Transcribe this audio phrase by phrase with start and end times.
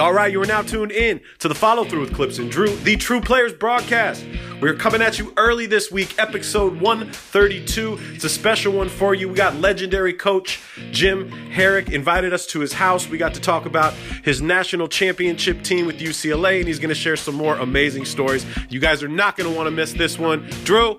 [0.00, 2.74] All right, you are now tuned in to the follow through with Clipps and Drew,
[2.74, 4.24] the True Players broadcast.
[4.58, 7.98] We're coming at you early this week, episode 132.
[8.14, 9.28] It's a special one for you.
[9.28, 10.58] We got legendary coach
[10.90, 13.10] Jim Harrick invited us to his house.
[13.10, 13.92] We got to talk about
[14.24, 18.46] his national championship team with UCLA, and he's going to share some more amazing stories.
[18.70, 20.48] You guys are not going to want to miss this one.
[20.64, 20.98] Drew,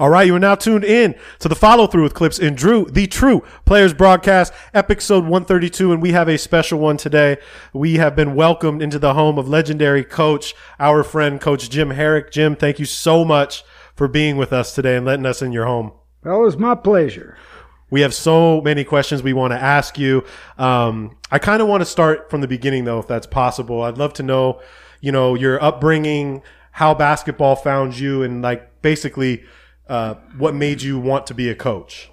[0.00, 2.86] All right, you are now tuned in to the follow through with Clipps and Drew,
[2.86, 7.36] the True Players Broadcast, episode 132, and we have a special one today.
[7.74, 12.30] We have been welcomed into the home of legendary coach, our friend, Coach Jim Harrick.
[12.30, 13.62] Jim, thank you so much
[13.94, 15.92] for being with us today and letting us in your home.
[16.24, 17.36] Well, it was my pleasure.
[17.90, 20.24] We have so many questions we want to ask you.
[20.56, 23.82] Um, I kind of want to start from the beginning, though, if that's possible.
[23.82, 24.62] I'd love to know,
[25.02, 29.44] you know, your upbringing, how basketball found you, and like basically
[29.90, 32.10] uh, what made you want to be a coach.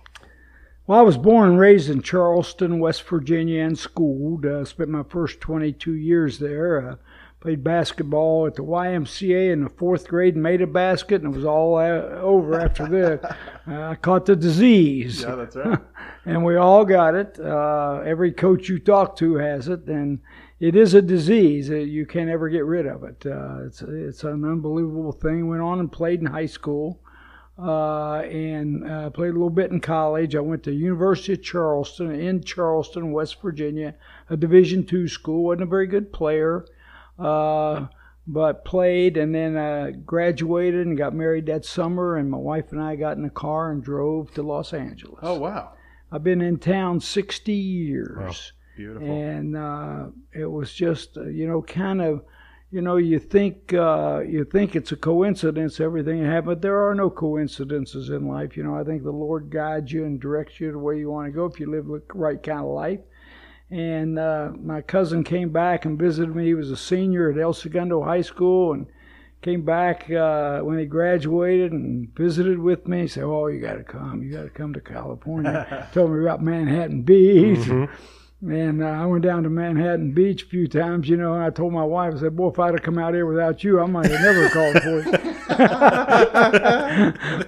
[0.88, 4.45] Well, I was born and raised in Charleston, West Virginia, and schooled.
[4.45, 6.89] Uh, spent my first 22 years there.
[6.89, 6.95] Uh,
[7.39, 11.37] played basketball at the YMCA in the fourth grade and made a basket, and it
[11.37, 13.37] was all uh, over after that.
[13.69, 15.23] Uh, I caught the disease.
[15.23, 15.77] Yeah, that's right.
[16.25, 17.37] and we all got it.
[17.37, 20.21] Uh, every coach you talk to has it, and
[20.61, 21.67] it is a disease.
[21.67, 23.25] You can't ever get rid of it.
[23.25, 25.49] Uh, it's it's an unbelievable thing.
[25.49, 27.01] Went on and played in high school,
[27.59, 30.35] uh, and uh, played a little bit in college.
[30.35, 33.95] I went to University of Charleston in Charleston, West Virginia,
[34.29, 35.45] a Division two school.
[35.45, 36.66] wasn't a very good player.
[37.17, 37.88] Uh,
[38.28, 42.17] but played and then uh, graduated and got married that summer.
[42.17, 45.19] And my wife and I got in a car and drove to Los Angeles.
[45.23, 45.73] Oh, wow.
[46.12, 48.17] I've been in town 60 years.
[48.17, 48.34] Wow.
[48.75, 49.09] Beautiful.
[49.09, 52.23] And uh, it was just, uh, you know, kind of,
[52.69, 56.94] you know, you think uh, you think it's a coincidence everything happened, but there are
[56.94, 58.57] no coincidences in life.
[58.57, 61.28] You know, I think the Lord guides you and directs you the way you want
[61.28, 63.00] to go if you live the right kind of life.
[63.69, 66.45] And uh, my cousin came back and visited me.
[66.45, 68.88] He was a senior at El Segundo High School and
[69.41, 73.01] came back uh, when he graduated and visited with me.
[73.01, 74.23] He said, "Oh, you got to come.
[74.23, 77.67] You got to come to California." Told me about Manhattan Beach.
[78.41, 81.49] And uh, I went down to Manhattan Beach a few times, you know, and I
[81.49, 83.87] told my wife, I said, boy, if I'd have come out here without you, I
[83.87, 85.11] might have never called for you.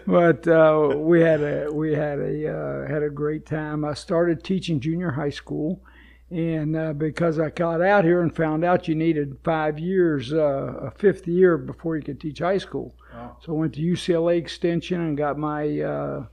[0.08, 3.86] but uh, we had a we had a uh, had a great time.
[3.86, 5.84] I started teaching junior high school,
[6.32, 10.74] and uh, because I got out here and found out you needed five years, uh,
[10.82, 12.96] a fifth year before you could teach high school,
[13.42, 16.26] so I went to UCLA Extension and got my uh,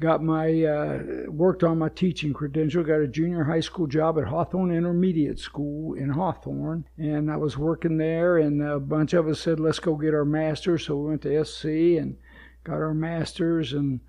[0.00, 2.82] got my uh, worked on my teaching credential.
[2.82, 7.58] Got a junior high school job at Hawthorne Intermediate School in Hawthorne, and I was
[7.58, 8.38] working there.
[8.38, 11.44] And a bunch of us said, "Let's go get our masters." So we went to
[11.44, 11.64] SC
[11.98, 12.16] and
[12.64, 14.00] got our masters and.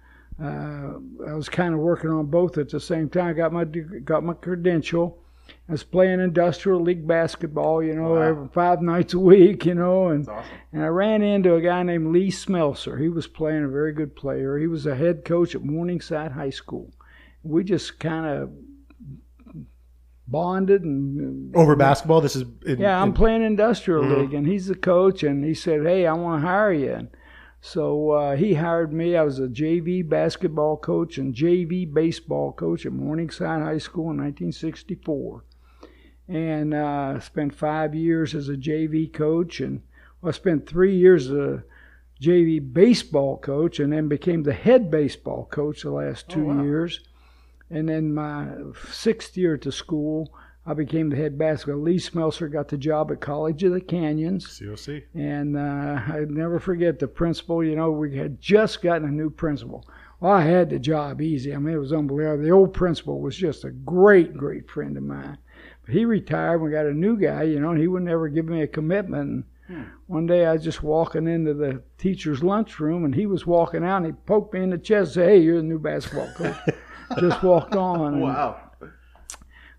[0.42, 0.98] Uh,
[1.28, 3.36] I was kind of working on both at the same time.
[3.36, 5.20] Got my got my credential.
[5.68, 8.22] I was playing industrial league basketball, you know, Wow.
[8.22, 10.52] every five nights a week, you know, and awesome.
[10.74, 13.00] and I ran into a guy named Lee Smelser.
[13.00, 14.58] He was playing a very good player.
[14.58, 16.92] He was a head coach at Morningside High School.
[17.44, 18.52] We just kind of
[20.28, 22.44] bonded and Over basketball, this is.
[22.66, 24.18] In, yeah, I'm in- playing industrial Mhm.
[24.18, 27.08] league, and he's the coach, and he said, "Hey, I want to hire you." And
[27.62, 29.16] So uh, he hired me.
[29.16, 34.18] I was a JV basketball coach and JV baseball coach at Morningside High School in
[34.18, 35.44] 1964,
[36.28, 39.84] and uh, spent five years as a JV coach, and
[40.22, 41.64] well, I spent three years as a
[42.20, 46.64] JV baseball coach, and then became the head baseball coach the last two wow.
[46.64, 47.00] years.
[47.70, 48.50] And then my
[48.92, 50.34] sixth year at the school,
[50.66, 51.82] I became the head basketball.
[51.82, 54.46] Lee Smelser got the job at College of the Canyons.
[54.46, 55.04] COC.
[55.16, 57.64] And uh, I'd never forget the principal.
[57.64, 59.88] You know, we had just gotten a new principal.
[60.20, 61.56] Well, I had the job easy.
[61.56, 62.44] I mean, it was unbelievable.
[62.44, 65.40] The old principal was just a great, great friend of mine.
[65.84, 66.60] But he retired.
[66.60, 69.46] We got a new guy, you know, and he would never give me a commitment.
[69.68, 73.84] And One day I was just walking into the teacher's lunchroom, and he was walking
[73.84, 76.32] out, and he poked me in the chest and said, Hey, you're the new basketball
[76.36, 76.56] coach.
[77.20, 78.14] just walked on.
[78.14, 78.71] And Wow.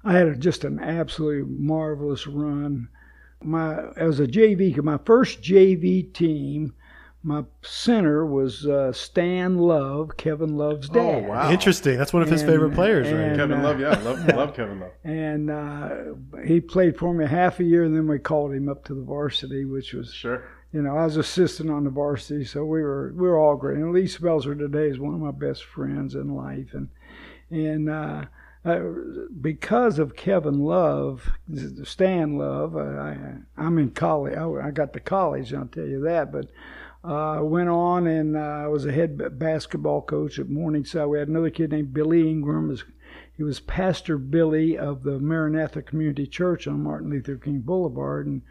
[0.05, 2.89] I had a, just an absolutely marvelous run.
[3.43, 6.75] My as a JV, my first JV team,
[7.25, 11.25] my center was uh, Stan Love, Kevin Love's dad.
[11.25, 11.51] Oh, wow.
[11.51, 11.97] Interesting.
[11.97, 13.37] That's one of his favorite players, right?
[13.37, 14.91] Kevin uh, Love, yeah, love, love Kevin Love.
[15.05, 15.91] And uh,
[16.45, 19.03] he played for me half a year, and then we called him up to the
[19.03, 20.43] varsity, which was Sure.
[20.73, 23.79] you know, I was assistant on the varsity, so we were we were all great.
[23.79, 26.89] And Lee Smelser today is one of my best friends in life, and
[27.51, 27.89] and
[28.65, 28.83] uh, uh,
[29.41, 31.31] because of Kevin Love,
[31.85, 33.17] Stan Love, uh, I,
[33.57, 34.37] I'm in college.
[34.37, 36.31] I, I got to college, I'll tell you that.
[36.31, 36.51] But
[37.05, 41.09] uh, went on and uh, I was a head basketball coach at Morningside.
[41.09, 42.77] We had another kid named Billy Ingram.
[43.37, 48.43] He was Pastor Billy of the Maranatha Community Church on Martin Luther King Boulevard, and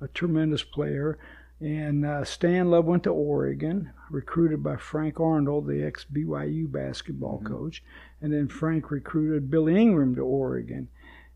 [0.00, 1.18] a tremendous player.
[1.58, 7.42] And uh, Stan Love went to Oregon, recruited by Frank Arnold, the ex BYU basketball
[7.44, 7.82] coach.
[8.20, 10.88] And then Frank recruited Billy Ingram to Oregon.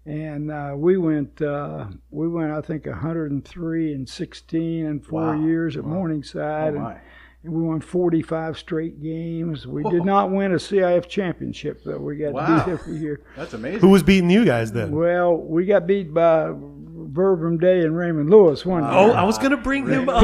[0.06, 5.44] And uh, we went, uh, we went, I think, 103 and 16 and four Wow.
[5.44, 6.74] years at Oh, Morningside.
[6.74, 6.96] and,
[7.44, 9.66] and we won 45 straight games.
[9.66, 11.98] We did not win a CIF championship, though.
[11.98, 12.64] We got Wow.
[12.64, 13.20] beat every year.
[13.36, 13.80] That's amazing.
[13.80, 14.90] Who was beating you guys then?
[14.90, 16.50] Well, we got beat by
[17.12, 18.92] Verbum Dei and Raymond Lewis one year.
[18.92, 20.14] Oh, I was going to bring him People-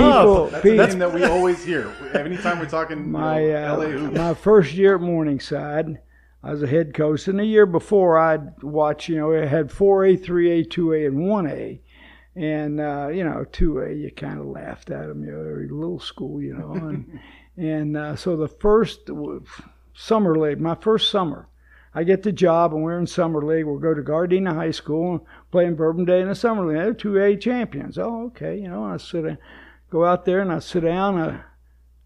[0.46, 0.50] up.
[0.52, 1.92] That's Pete- a name that we always hear.
[2.14, 4.16] Anytime we're talking you my know, LA uh, hoops.
[4.18, 5.98] my first year at Morningside,
[6.42, 9.08] I was a head coach, and the year before I'd watch.
[9.08, 11.80] You know, it had four A, three A, two A, and one A.
[12.36, 15.24] And uh, you know, two A, you kind of laughed at them.
[15.24, 16.72] You know, they're a little school, you know.
[16.74, 17.18] And
[17.56, 19.08] and uh, so the first
[19.94, 21.48] summer league, my first summer,
[21.94, 23.64] I get the job, and we're in summer league.
[23.64, 25.26] We'll go to Gardena High School
[25.64, 26.76] and play Verbum Dei in the summer league.
[26.76, 27.98] They're two A champions.
[27.98, 28.84] Oh, okay, you know.
[28.84, 29.38] I sit, down-
[29.90, 31.18] go out there, and I sit down.
[31.18, 31.40] And I,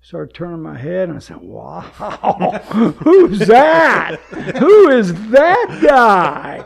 [0.02, 1.80] start turning my head and I said, Wow,
[3.02, 4.18] who's that?
[4.58, 6.64] Who is that guy?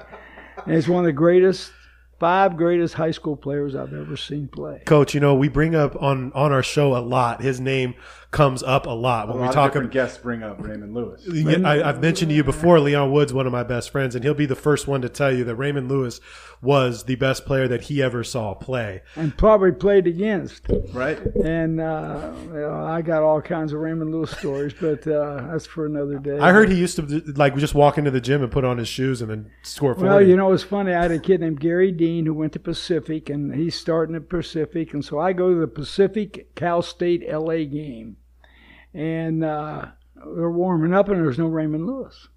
[0.65, 1.73] And he's one of the greatest,
[2.21, 4.83] five greatest high school players I've ever seen play.
[4.87, 7.43] Coach, you know, we bring up on on our show a lot.
[7.43, 7.95] His name
[8.35, 10.93] comes up a lot a when lot we talk different about guests bring up Raymond
[10.93, 11.23] Lewis.
[11.25, 14.25] Yeah, I, I've mentioned to you before, Leon Woods, one of my best friends, and
[14.25, 16.21] he'll be the first one to tell you that Raymond Lewis
[16.61, 19.03] was the best player that he ever saw play.
[19.15, 20.67] And probably played against.
[20.93, 21.19] Right?
[21.37, 25.67] And uh, you know, I got all kinds of Raymond Lewis stories, but uh, that's
[25.67, 26.39] for another day.
[26.39, 28.89] I heard he used to like just walk into the gym and put on his
[28.89, 30.09] shoes and then score forty.
[30.09, 30.93] Well, you know, it's funny.
[30.93, 34.29] I had a kid named Gary Dean who went to Pacific, and he's starting at
[34.29, 38.17] Pacific, and so I go to the Pacific Cal State LA game,
[38.95, 42.29] and uh, they're warming up, and there's no Raymond Lewis.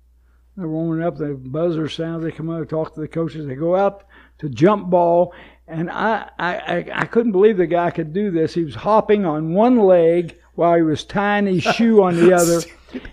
[0.56, 1.18] They're warming up.
[1.18, 2.24] The buzzer sounds.
[2.24, 3.46] They come out, talk to the coaches.
[3.46, 4.06] They go out
[4.40, 5.34] to jump ball,
[5.68, 8.54] and I, I, I, couldn't believe the guy could do this.
[8.54, 12.62] He was hopping on one leg while he was tying his shoe on the other.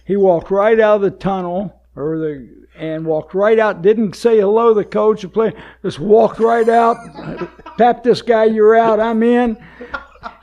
[0.05, 3.83] He walked right out of the tunnel or the and walked right out.
[3.83, 5.53] Didn't say hello to the coach or play.
[5.83, 6.97] Just walked right out.
[7.79, 8.45] tapped this guy.
[8.45, 9.01] You're out.
[9.01, 9.57] I'm in.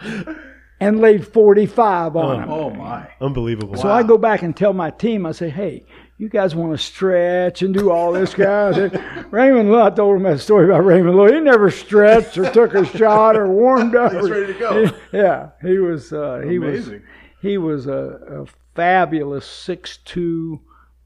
[0.82, 2.50] And laid 45 on him.
[2.50, 3.08] Oh my.
[3.22, 3.78] Unbelievable.
[3.78, 5.86] So I go back and tell my team, I say, hey,
[6.18, 8.78] you guys want to stretch and do all this, guys.
[8.78, 8.94] And
[9.32, 11.32] Raymond Lewis, I told him that story about Raymond Lewis.
[11.34, 14.12] He never stretched or took a shot or warmed up.
[14.12, 14.90] He's ready to go.
[15.14, 16.12] yeah, he was.
[16.12, 16.92] Uh, he was.
[17.42, 18.46] He was a, a
[18.76, 20.62] fabulous six-two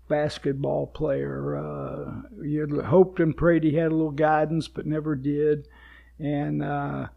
[0.08, 1.58] basketball player.
[1.58, 5.68] Uh, you had hoped and prayed he had a little guidance, but never did.
[6.20, 7.08] And uh,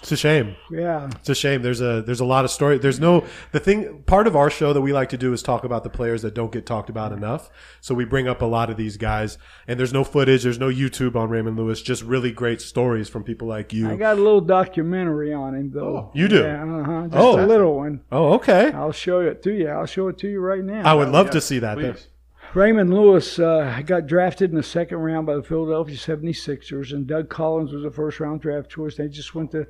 [0.00, 0.56] it's a shame.
[0.70, 1.62] yeah, It's a shame.
[1.62, 2.78] There's a there's a lot of story.
[2.78, 4.02] There's no the thing.
[4.06, 6.34] Part of our show that we like to do is talk about the players that
[6.34, 7.50] don't get talked about enough.
[7.80, 10.42] So we bring up a lot of these guys, and there's no footage.
[10.44, 11.82] There's no YouTube on Raymond Lewis.
[11.82, 13.90] Just really great stories from people like you.
[13.90, 16.10] I got a little documentary on him though.
[16.14, 16.42] You do?
[16.42, 17.44] Yeah, uh-huh, just Oh.
[17.44, 18.00] a little one.
[18.12, 18.70] oh, okay.
[18.72, 19.68] I'll show it to you.
[19.68, 20.82] I'll show it to you right now.
[20.88, 21.78] I would love Yeah, to see that.
[21.78, 22.08] Please.
[22.54, 27.28] Raymond Lewis uh, got drafted in the second round by the Philadelphia 76ers, and Doug
[27.28, 28.96] Collins was a first round draft choice.
[28.96, 29.66] They just went to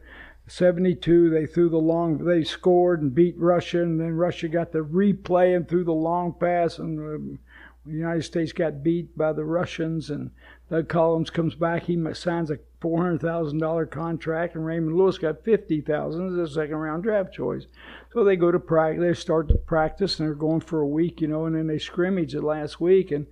[0.46, 4.84] 72, they threw the long, they scored and beat Russia, and then Russia got the
[4.84, 7.38] replay and threw the long pass, and
[7.84, 10.10] the United States got beat by the Russians.
[10.10, 10.30] And
[10.70, 16.50] Doug Collins comes back, he signs a $400,000 contract, and Raymond Lewis got 50000 as
[16.50, 17.66] a second round draft choice.
[18.12, 21.20] So they go to practice, they start to practice, and they're going for a week,
[21.20, 23.12] you know, and then they scrimmage it last week.
[23.12, 23.26] And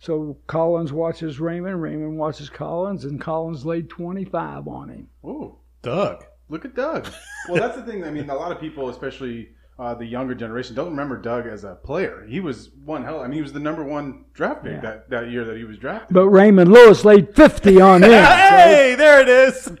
[0.00, 5.08] so Collins watches Raymond, Raymond watches Collins, and Collins laid 25 on him.
[5.22, 6.24] Oh, Doug.
[6.48, 7.08] look at Doug.
[7.48, 8.04] Well, that's the thing.
[8.04, 11.64] I mean, a lot of people, especially uh, the younger generation, don't remember Doug as
[11.64, 12.26] a player.
[12.28, 13.20] He was one hell.
[13.20, 14.80] I mean, he was the number one draft pick Yeah.
[14.82, 16.14] that, that year that he was drafted.
[16.14, 18.10] But Raymond Lewis laid 50 on him.
[18.60, 19.72] Hey, there it is.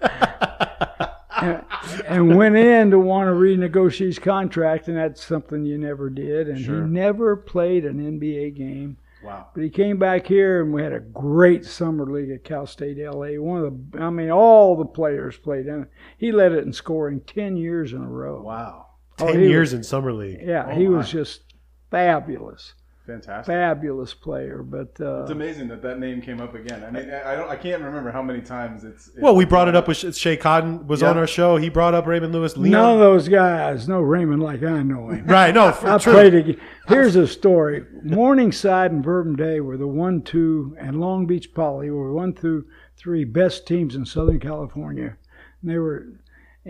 [2.06, 6.48] and went in to want to renegotiate his contract, and that's something you never did.
[6.48, 6.82] And Sure.
[6.84, 8.96] he never played an NBA game.
[9.22, 9.48] wow.
[9.54, 12.98] But he came back here, and we had a great summer league at Cal State
[12.98, 13.32] LA.
[13.40, 15.88] One of the, I mean, all the players played in it.
[16.16, 18.40] He led it in scoring 10 years in a row.
[18.42, 18.86] Wow.
[19.22, 20.40] Oh, Ten he years in summer league.
[20.42, 21.42] Yeah, Oh, he was just
[21.90, 22.74] fabulous,
[23.06, 23.52] Fantastic.
[23.52, 24.62] fabulous player.
[24.62, 26.84] But uh, It's amazing that that name came up again.
[26.84, 29.08] I mean, I don't, I can't remember how many times it's.
[29.08, 31.10] it's Well, we brought it up with Shay Cotton was Yeah.
[31.10, 31.56] on our show.
[31.56, 32.56] He brought up Raymond Lewis.
[32.56, 32.70] Leon.
[32.70, 35.26] none of those guys know Raymond like I know him.
[35.30, 36.12] Right, no, for, I true.
[36.12, 36.60] played again.
[36.88, 37.84] Here's a story.
[38.02, 42.64] Morningside and Verbum Dei were the one, two, and Long Beach Poly were one through
[42.96, 45.16] three best teams in Southern California.
[45.62, 46.06] And they were,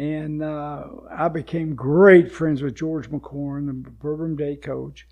[0.00, 5.06] and uh, I became great friends with George McQuarn, the Verbum Dei coach,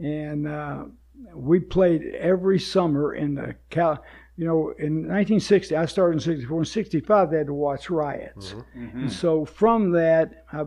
[0.00, 0.86] and uh,
[1.32, 4.02] we played every summer in the Cal.
[4.36, 6.58] You know, in 1960, I started in 64.
[6.58, 8.56] In 65, they had to Watts riots.
[9.02, 10.64] And so from that, I,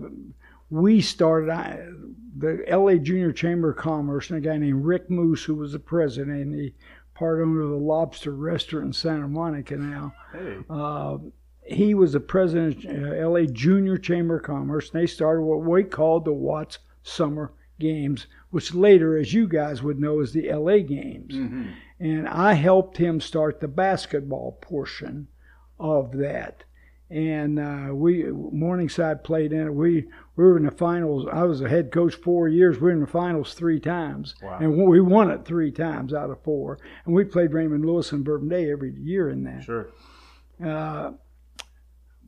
[0.69, 1.89] we started I,
[2.37, 5.79] the LA Junior Chamber of Commerce and a guy named Rick Moose, who was the
[5.79, 6.73] president and the
[7.15, 10.13] part owner of the Lobster Restaurant in Santa Monica now.
[10.31, 10.57] Hey.
[10.69, 11.17] Uh,
[11.67, 15.63] he was the president of uh, LA Junior Chamber of Commerce, and they started what
[15.63, 20.51] we called the Watts Summer Games, which later, as you guys would know, is the
[20.51, 21.35] LA Games.
[21.99, 25.27] And I helped him start the basketball portion
[25.79, 26.63] of that.
[27.09, 29.73] And uh, we Morningside played in it.
[29.73, 31.25] We we were in the finals.
[31.31, 32.75] I was a head coach four years.
[32.77, 34.57] We were in the finals three times, Wow.
[34.59, 36.79] and we won it three times out of four.
[37.05, 39.63] And we played Raymond Lewis and Verbum Dei every year in that.
[39.63, 39.87] Sure.
[40.63, 41.11] Uh,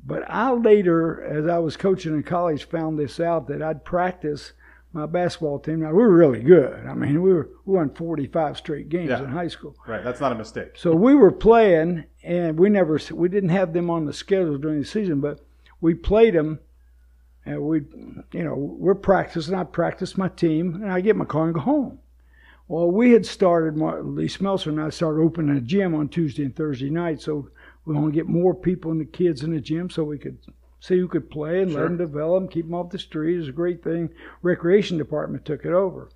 [0.06, 4.54] but I later, as I was coaching in college, found this out that I'd practice
[4.92, 5.82] my basketball team.
[5.82, 6.86] Now we were really good.
[6.88, 9.24] I mean, we were we won 45 straight games Yeah.
[9.24, 9.76] in high school.
[9.88, 10.04] Right.
[10.04, 10.72] That's not a mistake.
[10.78, 14.80] So we were playing, and we never we didn't have them on the schedule during
[14.80, 15.42] the season, but
[15.80, 16.60] we played them,
[17.46, 17.82] and we,
[18.32, 19.54] you know, we're practicing.
[19.54, 22.00] I practice my team, and I get my car and go home.
[22.68, 23.78] Well, we had started.
[23.78, 27.50] Lee Smelser and I started opening a gym on Tuesday and Thursday night, so
[27.86, 30.38] we want to get more people and the kids in the gym, so we could
[30.80, 33.36] see who could play and let them develop, and keep them off the street.
[33.36, 34.10] It was a great thing.
[34.42, 36.10] Recreation department took it over.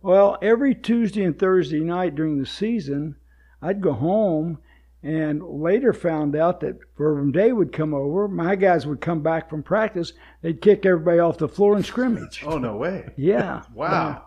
[0.00, 3.16] Well, every Tuesday and Thursday night during the season,
[3.60, 4.58] I'd go home
[5.02, 8.28] and later found out that Verbum Dei would come over.
[8.28, 10.12] My guys would come back from practice.
[10.42, 12.44] They'd kick everybody off the floor and scrimmage.
[12.46, 13.12] Oh no way.
[13.16, 13.62] Yeah.
[13.74, 14.26] Wow.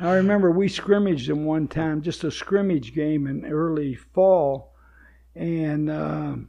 [0.00, 4.73] I remember we scrimmaged them one time, just a scrimmage game in early fall,
[5.34, 6.48] and um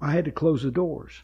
[0.00, 1.22] I had to close the doors.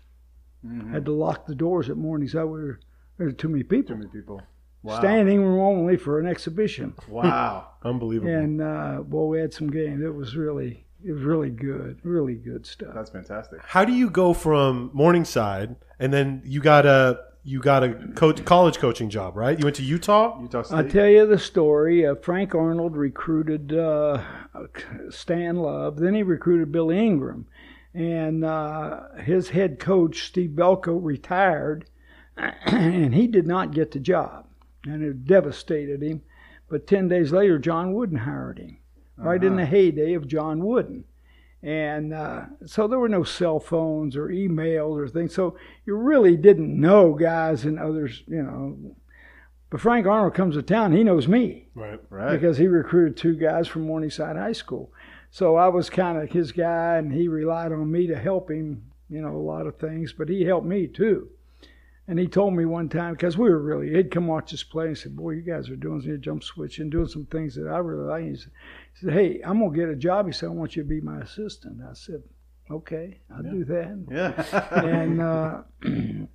[0.64, 0.88] Mhm.
[0.90, 2.34] I had to lock the doors at mornings.
[2.34, 2.80] I were
[3.16, 3.94] there were too many people.
[3.94, 4.42] Too many people.
[4.82, 4.98] Wow.
[4.98, 6.94] Standing room only for an exhibition.
[7.08, 7.68] Wow.
[7.82, 8.30] Unbelievable.
[8.32, 10.02] And uh, well, we had some games.
[10.02, 12.94] It was really, it was really good, really good stuff.
[12.94, 13.60] That's fantastic.
[13.62, 18.44] How do you go from Morningside and then you got a you got a coach
[18.44, 19.56] college coaching job, right?
[19.56, 20.36] You went to Utah.
[20.42, 20.76] Utah State.
[20.76, 22.04] I'll tell you the story.
[22.04, 24.20] Uh, Frank Arnold recruited uh,
[25.10, 26.00] Stan Love.
[26.00, 27.46] Then he recruited Billy Ingram.
[27.94, 31.88] And uh, his head coach, Steve Belko, retired,
[32.36, 34.48] and he did not get the job.
[34.84, 36.22] And it devastated him.
[36.68, 38.78] But 10 days later, John Wooden hired him,
[39.16, 41.04] right in the heyday of John Wooden.
[41.62, 45.34] And uh, so there were no cell phones or emails or things.
[45.34, 48.94] So you really didn't know guys and others, you know.
[49.70, 51.98] But Frank Arnold comes to town, he knows me Right.
[52.08, 52.32] right.
[52.32, 54.92] because he recruited two guys from Morningside High School.
[55.30, 58.84] So I was kind of his guy, and he relied on me to help him,
[59.10, 60.12] you know, a lot of things.
[60.12, 61.28] But he helped me too.
[62.08, 64.88] And he told me one time because we were really, he'd come watch us play
[64.88, 67.78] and said, "Boy, you guys are doing some jump switching, doing some things that I
[67.78, 68.50] really like." He said,
[68.92, 71.00] he said, "Hey, I'm gonna get a job." He said, "I want you to be
[71.00, 72.22] my assistant." I said,
[72.70, 74.84] "Okay, I'll do that." yeah.
[74.84, 76.28] and uh, in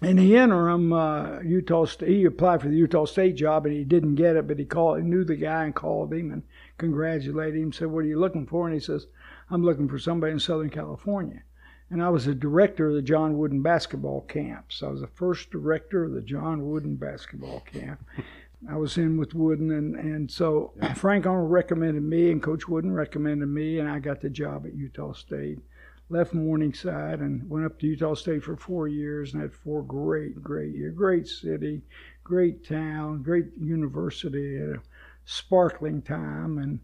[0.00, 4.14] the interim, uh, Utah State, he applied for the Utah State job and he didn't
[4.14, 6.44] get it, but he called, he knew the guy and called him and
[6.76, 7.72] congratulated him.
[7.72, 9.08] Said, "What are you looking for?" And he says,
[9.50, 11.42] "I'm looking for somebody in Southern California."
[11.90, 14.82] And I was a director of the John Wooden basketball camps.
[14.82, 18.04] I was the first director of the John Wooden basketball camp.
[18.68, 22.92] I was in with Wooden, and, and so Frank Arnold recommended me, and Coach Wooden
[22.92, 25.60] recommended me, and I got the job at Utah State.
[26.10, 30.42] Left Morningside and went up to Utah State for four years, and had four great,
[30.42, 30.94] great years.
[30.94, 31.82] Great city,
[32.24, 34.80] great town, great university, a
[35.24, 36.80] sparkling time, and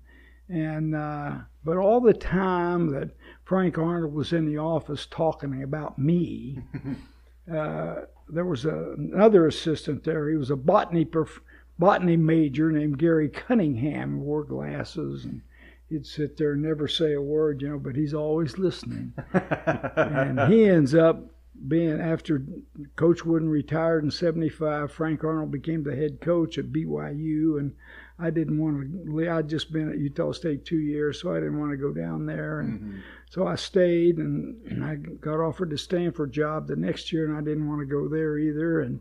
[0.49, 3.11] and uh, but all the time that
[3.45, 6.61] Frank Arnold was in the office talking about me,
[7.53, 7.97] uh,
[8.29, 10.31] there was a, another assistant there.
[10.31, 11.43] He was a botany prof-
[11.79, 14.21] botany major named Gary Cunningham.
[14.21, 15.43] Wore glasses and
[15.89, 19.13] he'd sit there and never say a word, you know, but he's always listening.
[19.33, 21.31] and he ends up
[21.69, 22.43] being after
[22.97, 24.91] Coach Wooden retired in '75.
[24.91, 27.75] Frank Arnold became the head coach at BYU and
[28.19, 29.31] I didn't want to.
[29.31, 32.27] I'd just been at Utah State two years, so I didn't want to go down
[32.27, 32.99] there, and mm-hmm.
[33.29, 34.19] so I stayed.
[34.19, 37.87] And, I got offered the Stanford job the next year, and I didn't want to
[37.87, 38.81] go there either.
[38.81, 39.01] And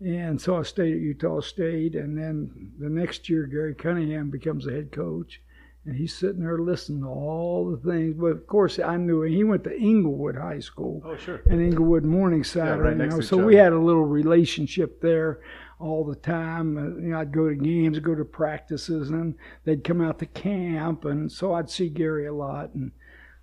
[0.00, 4.66] and so I stayed at Utah State, and then the next year, Gary Cunningham becomes
[4.66, 5.40] the head coach,
[5.86, 8.16] and he's sitting there listening to all the things.
[8.18, 9.32] But of course, I knew him.
[9.32, 11.00] He went to Inglewood High School.
[11.06, 11.40] Oh, sure.
[11.48, 13.20] And Inglewood Morningside, yeah, right you know.
[13.20, 15.40] so we had a little relationship there
[15.82, 16.78] all the time.
[16.78, 19.34] Uh, you know, I'd go to games, go to practices, and
[19.64, 22.72] they'd come out to camp, and so I'd see Gary a lot.
[22.74, 22.92] And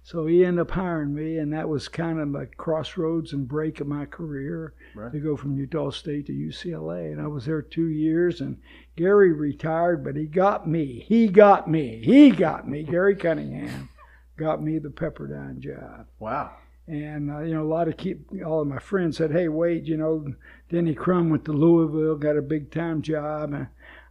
[0.02, 3.82] so he ended up hiring me, and that was kind of a crossroads and break
[3.82, 5.12] of my career right.
[5.12, 7.12] to go from Utah State to UCLA.
[7.12, 8.58] And I was there two years, and
[8.96, 11.06] Gary retired, but he got me.
[11.08, 12.02] He got me.
[12.04, 12.84] He got me.
[12.84, 13.90] Gary Cunningham
[14.38, 16.08] got me the Pepperdine job.
[16.18, 16.54] Wow.
[16.90, 19.86] And uh, you know, a lot of keep all of my friends said, "Hey, wait,
[19.86, 20.26] you know,
[20.72, 23.68] Denny Crum went to Louisville, got a big time job." And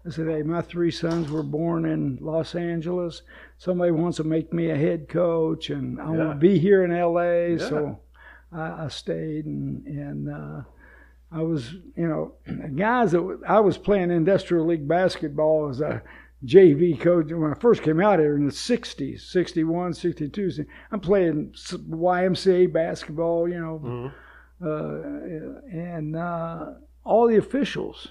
[0.06, 3.22] I said, "Hey, my three sons were born in Los Angeles.
[3.56, 6.18] Somebody wants to make me a head coach, and I yeah.
[6.18, 7.68] want to be here in L.A." Yeah.
[7.68, 8.00] So
[8.52, 10.60] I, I, stayed, and and uh,
[11.32, 12.34] I was, you know,
[12.76, 16.00] guys that I was playing industrial league basketball as a
[16.44, 20.66] JV coach when I first came out here in the 60s, 61, 62.
[20.92, 24.66] I'm playing YMCA basketball, you know, mm-hmm.
[24.66, 26.66] uh, and uh,
[27.04, 28.08] all the officials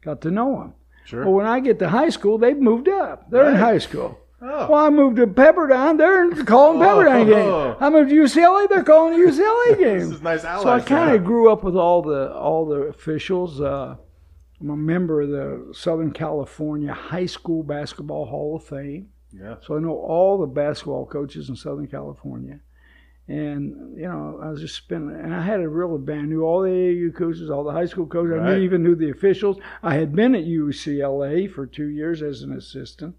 [0.00, 0.74] got to know him.
[1.04, 1.24] Sure.
[1.24, 3.30] But when I get to high school, they've moved up.
[3.30, 3.54] They're right.
[3.54, 4.18] in high school.
[4.42, 4.68] Oh.
[4.70, 5.98] Well, I moved to Pepperdine.
[5.98, 7.70] They're calling Pepperdine oh.
[7.70, 7.76] games.
[7.80, 8.68] I moved to UCLA.
[8.68, 10.08] They're calling UCLA games.
[10.08, 13.60] this is nice So I kind of grew up with all the all the officials.
[13.60, 13.96] Uh,
[14.60, 19.10] I'm a member of the Southern California High School Basketball Hall of Fame.
[19.32, 19.56] Yeah.
[19.60, 22.60] So I know all the basketball coaches in Southern California.
[23.28, 26.24] And, you know, I was just spending, and I had a real advantage.
[26.24, 28.38] I knew all the AAU coaches, all the high school coaches.
[28.38, 28.52] Right.
[28.52, 29.58] I knew, even knew the officials.
[29.82, 33.16] I had been at UCLA for two years as an assistant.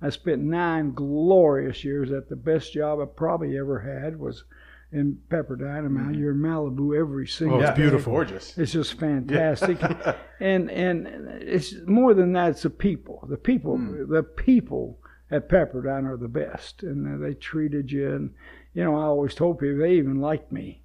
[0.00, 4.44] I spent nine glorious years at the best job I probably ever had was–
[4.92, 5.78] in Pepperdine.
[5.78, 6.14] I mean, mm-hmm.
[6.14, 7.58] you're in Malibu every single.
[7.58, 7.76] Oh, it's day.
[7.76, 8.56] beautiful, gorgeous.
[8.58, 10.16] It's just fantastic, yeah.
[10.40, 11.06] and and
[11.42, 12.50] it's more than that.
[12.50, 13.26] It's the people.
[13.28, 13.78] The people.
[13.78, 14.08] Mm.
[14.08, 14.98] The people
[15.30, 18.12] at Pepperdine are the best, and they treated you.
[18.12, 18.34] And
[18.74, 20.82] you know, I always told people they even liked me.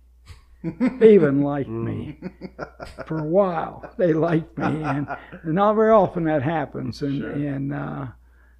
[0.64, 3.06] they even liked me mm.
[3.08, 3.92] for a while.
[3.98, 5.08] They liked me, and,
[5.44, 7.02] and not very often that happens.
[7.02, 7.32] And sure.
[7.32, 8.08] and uh,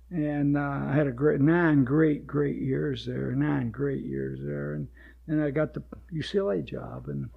[0.10, 3.32] and uh, I had a great nine great great years there.
[3.32, 4.88] Nine great years there, and
[5.28, 5.84] and I got the
[6.14, 7.30] UCLA job, and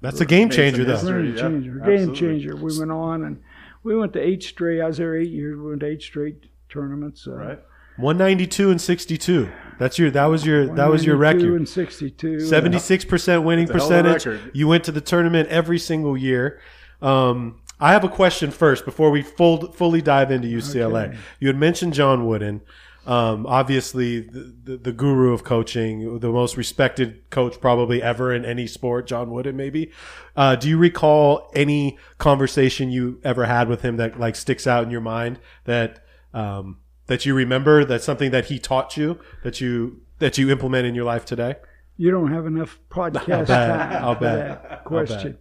[0.00, 0.96] that's a game changer, though.
[0.96, 2.56] Game changer, yeah, game changer.
[2.56, 3.42] We went on, and
[3.82, 4.80] we went to eight straight.
[4.80, 5.58] I was there eight years.
[5.58, 7.26] We went to eight straight tournaments.
[7.26, 7.60] Uh, right.
[7.96, 9.48] 192 and 62.
[9.78, 10.10] That's your.
[10.10, 10.66] That was your.
[10.74, 11.44] That was your record.
[11.54, 12.40] and 62.
[12.40, 14.26] 76 percent winning percentage.
[14.52, 16.60] You went to the tournament every single year.
[17.00, 21.08] Um, I have a question first before we full, fully dive into UCLA.
[21.08, 21.18] Okay.
[21.40, 22.62] You had mentioned John Wooden.
[23.06, 28.46] Um, obviously, the, the, the, guru of coaching, the most respected coach probably ever in
[28.46, 29.92] any sport, John Wooden, maybe.
[30.34, 34.84] Uh, do you recall any conversation you ever had with him that like sticks out
[34.84, 37.84] in your mind that um, that you remember?
[37.84, 41.56] That's something that he taught you that you that you implement in your life today.
[41.98, 44.68] You don't have enough podcast time I'll for bet.
[44.68, 45.38] that question.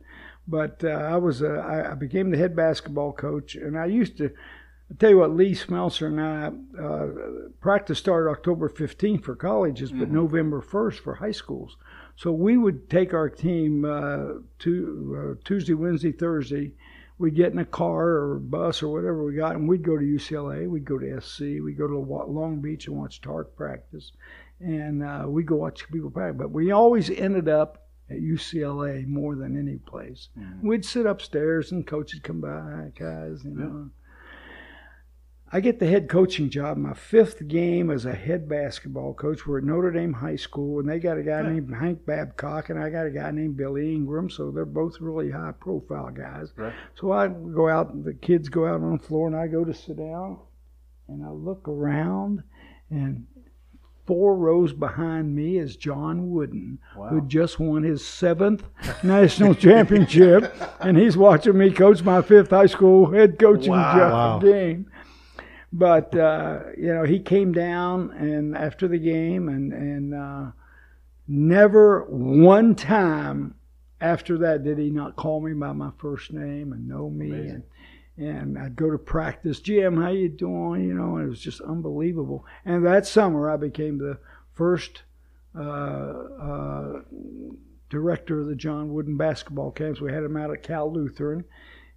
[0.48, 4.18] But uh, I was uh, I, I became the head basketball coach, and I used
[4.18, 4.32] to
[4.94, 9.92] I tell you what, Lee Smelser and I uh, practice started October 15th for colleges,
[9.92, 10.16] but mm-hmm.
[10.16, 11.78] November 1st for high schools.
[12.16, 16.74] So we would take our team uh, to uh, Tuesday, Wednesday, Thursday.
[17.18, 20.04] We'd get in a car or bus or whatever we got, and we'd go to
[20.04, 20.70] UCLA.
[20.70, 21.40] We'd go to SC.
[21.64, 24.12] We'd go to Long Beach and watch Tark practice,
[24.60, 26.38] and uh, we'd go watch people practice.
[26.38, 30.30] But we always ended up at UCLA more than any place.
[30.38, 30.68] Mm-hmm.
[30.68, 33.86] We'd sit upstairs and coaches come by, guys, you know.
[33.86, 33.90] Yeah
[35.56, 36.78] I get the head coaching job.
[36.78, 39.46] My fifth game as a head basketball coach.
[39.46, 42.80] We're at Notre Dame High School, and they got a guy named Hank Babcock, and
[42.80, 44.32] I got a guy named Billy Ingram.
[44.32, 46.54] So they're both really high profile guys.
[46.56, 46.74] Right.
[46.96, 49.76] So I go out, the kids go out on the floor, and I go to
[49.76, 50.40] sit down,
[51.08, 52.42] and I look around,
[52.90, 53.28] and
[54.08, 58.64] four rows behind me is John Wooden, who just won his seventh
[59.04, 64.40] national championship, and he's watching me coach my fifth high school head coaching Wow.
[64.40, 64.88] job game.
[65.76, 70.52] But uh, you know, he came down and after the game, and and uh,
[71.28, 73.56] never one time
[74.00, 77.64] after that did he not call me by my first name and know me and
[78.18, 79.60] and I'd go to practice.
[79.60, 80.84] Jim, how you doing?
[80.84, 82.46] You know, and it was just unbelievable.
[82.64, 84.20] And that summer, I became the
[84.54, 85.02] first
[85.58, 87.02] uh, uh,
[87.90, 90.00] director of the John Wooden basketball camps.
[90.00, 91.46] We had him out at Cal Lutheran,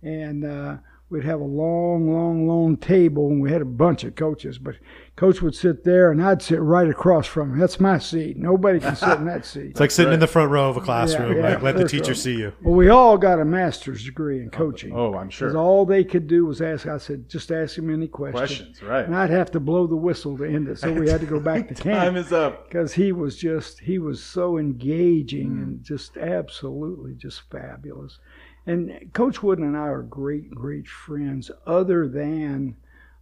[0.03, 0.77] and uh,
[1.09, 4.59] we'd have a long, long, long table, and we had a bunch of coaches.
[4.59, 4.75] But
[5.15, 7.59] coach would sit there, and I'd sit right across from him.
[7.61, 8.37] That's my seat.
[8.37, 9.71] Nobody can sit in that seat.
[9.71, 11.37] It's like sitting in the front row of a classroom.
[11.37, 12.15] yeah, like let the teacher row.
[12.15, 12.53] see you.
[12.63, 14.93] Well, we all got a master's degree in coaching.
[14.95, 15.57] Oh, I'm Because sure.
[15.57, 16.87] all they could do was ask.
[16.87, 18.37] I said, just ask him any question.
[18.39, 19.05] Questions, right?
[19.07, 20.79] And I'd have to blow the whistle to end it.
[20.79, 22.69] So we had to go back to Time is up.
[22.69, 25.63] because he was just he was so engaging Mm.
[25.63, 28.19] and just absolutely just fabulous.
[28.67, 31.51] And Coach Wooden and I are great, great friends.
[31.67, 32.77] Other than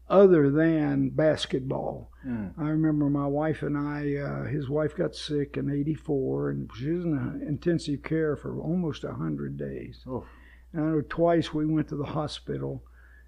[0.09, 2.11] other than basketball.
[2.27, 2.53] Mm.
[2.59, 4.17] I remember my wife and I.
[4.17, 9.03] Uh, his wife got sick in '84, and she was in intensive care for almost
[9.03, 10.05] hundred days.
[10.07, 10.25] Oh.
[10.73, 12.83] And I know twice we went to the hospital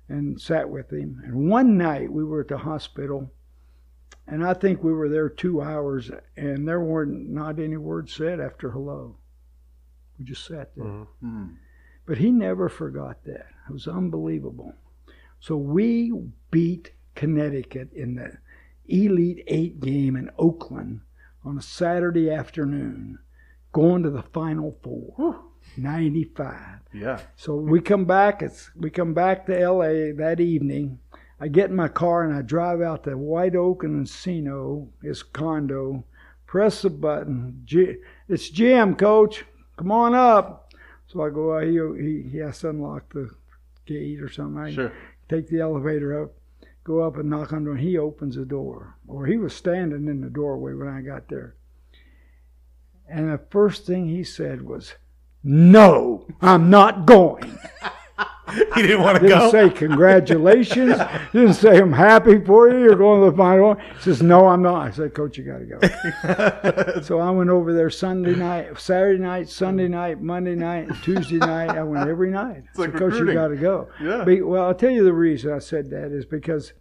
[0.09, 1.23] and sat with him.
[1.25, 3.31] And one night we were at the hospital,
[4.27, 8.41] and I think we were there two hours, and there weren't not any words said
[8.41, 9.17] after hello.
[10.19, 11.07] We just sat there.
[11.23, 11.57] Mm.
[12.07, 13.47] But he never forgot that.
[13.69, 14.75] It was unbelievable.
[15.41, 16.13] So we
[16.51, 18.39] beat Connecticut in the
[18.89, 21.01] Elite Eight game in Oakland
[21.45, 23.19] on a Saturday afternoon,
[23.73, 25.43] going to the Final Four.
[25.77, 26.57] 95.
[26.95, 27.21] Yeah.
[27.37, 28.41] So we come back.
[28.43, 30.13] It's we come back to L.A.
[30.13, 31.01] that evening.
[31.41, 35.23] I get in my car and I drive out to White Oak and Encino, his
[35.23, 36.05] condo.
[36.47, 37.67] Press the button.
[38.29, 39.45] It's Jim, Coach.
[39.77, 40.66] Come on up.
[41.17, 41.59] So I go.
[41.61, 43.31] He, he he has to unlock the
[43.87, 44.63] gate or something.
[44.63, 44.93] I Sure.
[45.29, 46.33] take the elevator up,
[46.85, 47.77] go up and knock on the door.
[47.77, 51.55] He opens the door, or he was standing in the doorway when I got there.
[53.09, 54.95] And the first thing he said was,
[55.43, 57.59] "No, I'm not going."
[58.75, 59.51] He didn't want to Didn't go.
[59.51, 60.97] say congratulations.
[61.33, 62.79] Didn't say I'm happy for you.
[62.79, 63.75] You're going to the final.
[63.75, 67.51] He says, "No, I'm not." I said, "Coach, you got to go." so I went
[67.51, 71.71] over there Sunday night, Saturday night, Sunday night, Monday night, and Tuesday night.
[71.71, 72.65] I went every night.
[72.71, 73.89] It's like Coach, you got to go.
[74.01, 74.25] Yeah.
[74.25, 76.73] Be- well, I'll tell you the reason I said that is because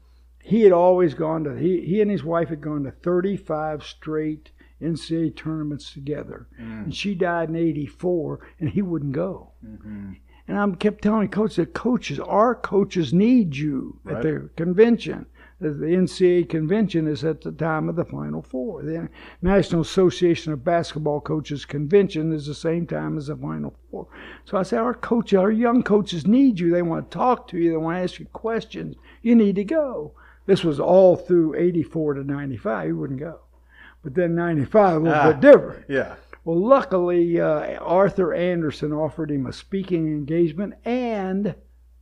[0.43, 4.51] he had always gone to he he and his wife had gone to 35 straight
[4.81, 6.83] NCAA tournaments together, mm.
[6.83, 9.51] and she died in '84, and he wouldn't go.
[9.65, 10.13] Mm-hmm.
[10.47, 14.23] And I kept telling coaches that coaches, our coaches need you at Right.
[14.23, 15.25] the convention.
[15.59, 18.83] The the NCAA convention is at the time of the Final Four.
[18.83, 19.09] The
[19.41, 24.07] National Association of Basketball Coaches convention is the same time as the Final Four.
[24.43, 26.69] So I said, our coach, our young coaches need you.
[26.71, 27.71] They want to talk to you.
[27.71, 28.95] They want to ask you questions.
[29.23, 30.11] You need to go.
[30.45, 32.87] This was all through '84 to '95.
[32.89, 33.39] You wouldn't go.
[34.03, 35.31] But then '95 was a little Ah.
[35.31, 35.85] bit different.
[35.89, 36.15] Yeah.
[36.45, 41.55] Well, luckily, uh, Arthur Andersen offered him a speaking engagement and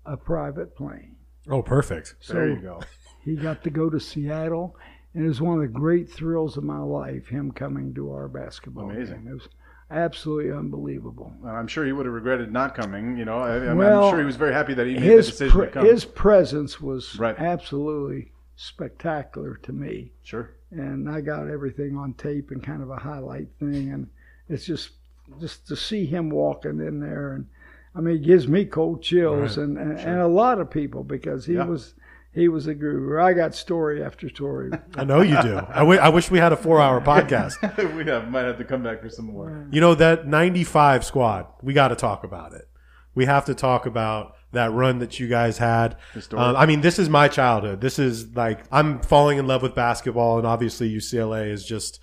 [0.06, 1.16] a private plane.
[1.50, 2.16] Oh, perfect.
[2.28, 2.80] There you So go.
[3.24, 4.76] he got to go to Seattle,
[5.14, 8.28] and it was one of the great thrills of my life, him coming to our
[8.28, 9.24] basketball Amazing.
[9.24, 9.28] game.
[9.30, 9.48] It was
[9.90, 11.34] absolutely unbelievable.
[11.42, 13.16] Well, I'm sure he would have regretted not coming.
[13.18, 15.16] You know, I, I'm, Well, I'm sure he was very happy that he made the
[15.18, 15.86] decision pre- to come.
[15.86, 17.38] his presence was Right.
[17.40, 20.12] absolutely spectacular to me.
[20.24, 20.52] Sure.
[20.72, 24.08] and I got everything on tape and kind of a highlight thing, and
[24.50, 24.92] it's just
[25.40, 27.48] just to see him walking in there, and
[27.96, 29.66] I mean, it gives me cold chills, Right.
[29.66, 31.66] and and, and a lot of people because he Yeah.
[31.66, 31.94] was
[32.34, 33.22] he was a guru.
[33.22, 34.72] I got story after story.
[34.96, 35.56] I know you do.
[35.58, 37.96] I wish we had a four-hour podcast.
[37.96, 39.68] we have, might have to come back for some more.
[39.72, 41.46] You know that '95 squad.
[41.62, 42.68] We got to talk about it.
[43.16, 45.96] We have to talk about that run that you guys had.
[46.16, 46.44] Historic.
[46.44, 47.80] Um, I mean, this is my childhood.
[47.82, 52.00] This is like I'm falling in love with basketball, and obviously UCLA is just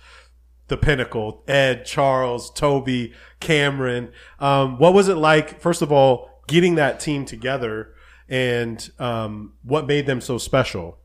[0.71, 1.43] the pinnacle.
[1.47, 4.11] Ed, Charles, Toby, Cameron.
[4.39, 5.59] Um, what was it like?
[5.59, 7.93] First of all, getting that team together,
[8.27, 10.97] and um, what made them so special?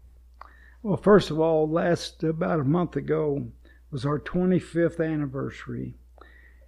[0.83, 3.49] Well, first of all, last about a month ago
[3.91, 5.95] was our 25th anniversary,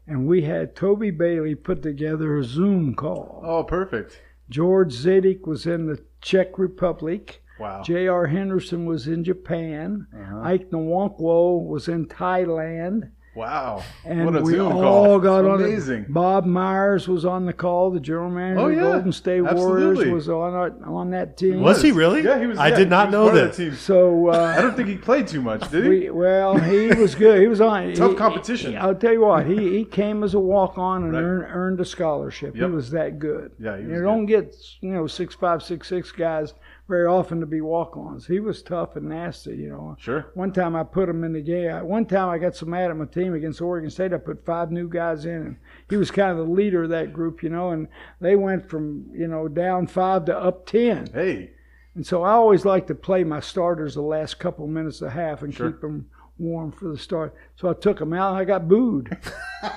[0.06, 3.40] and we had Toby Bailey put together a Zoom call.
[3.44, 4.20] Oh, perfect.
[4.50, 7.42] George Zidek was in the Czech Republic.
[7.58, 7.82] Wow.
[7.82, 8.26] J.R.
[8.26, 10.06] Henderson was in Japan.
[10.42, 13.10] Ike Nwankwo was in Thailand.
[13.34, 13.84] Wow.
[14.04, 15.18] And what a we Zoom all call.
[15.20, 16.02] got It's on amazing.
[16.04, 16.12] it.
[16.12, 17.92] Bob Myers was on the call.
[17.92, 18.78] The general manager Oh, of.
[18.94, 19.94] Golden State Absolutely.
[20.08, 21.60] Warriors was on our, on that team.
[21.60, 22.24] Was he really?
[22.24, 22.58] Yeah, he was.
[22.58, 23.52] I yeah, did not know that.
[23.52, 23.76] that team.
[23.76, 25.88] So I uh, don't think he played too much, did he?
[25.88, 27.40] we, well, he was good.
[27.40, 28.76] He was on Tough he- competition.
[28.76, 29.46] I'll tell you what.
[29.46, 31.22] He he came as a walk on and Right.
[31.22, 32.56] earned, earned a scholarship.
[32.56, 32.68] Yep.
[32.70, 33.52] He was that good.
[33.60, 34.02] Yeah, he was you good.
[34.04, 36.54] don't get you know six five six six guys
[36.88, 38.27] very often to be walk ons.
[38.27, 39.57] He was tough and nasty.
[39.57, 39.96] You know.
[39.98, 40.31] Sure.
[40.35, 41.87] One time I put him in the game.
[41.87, 44.70] One time I got so mad at my team against Oregon State, I put five
[44.70, 45.57] new guys in, and
[45.90, 47.70] he was kind of the leader of that group, you know.
[47.70, 47.88] And
[48.20, 51.09] they went from you know down five to up ten.
[51.12, 51.53] Hey.
[51.94, 55.11] And so I always like to play my starters the last couple minutes of a
[55.11, 55.72] half and Sure.
[55.72, 56.07] keep them
[56.38, 57.35] warm for the start.
[57.57, 58.31] So I took him out.
[58.31, 59.16] and I got booed.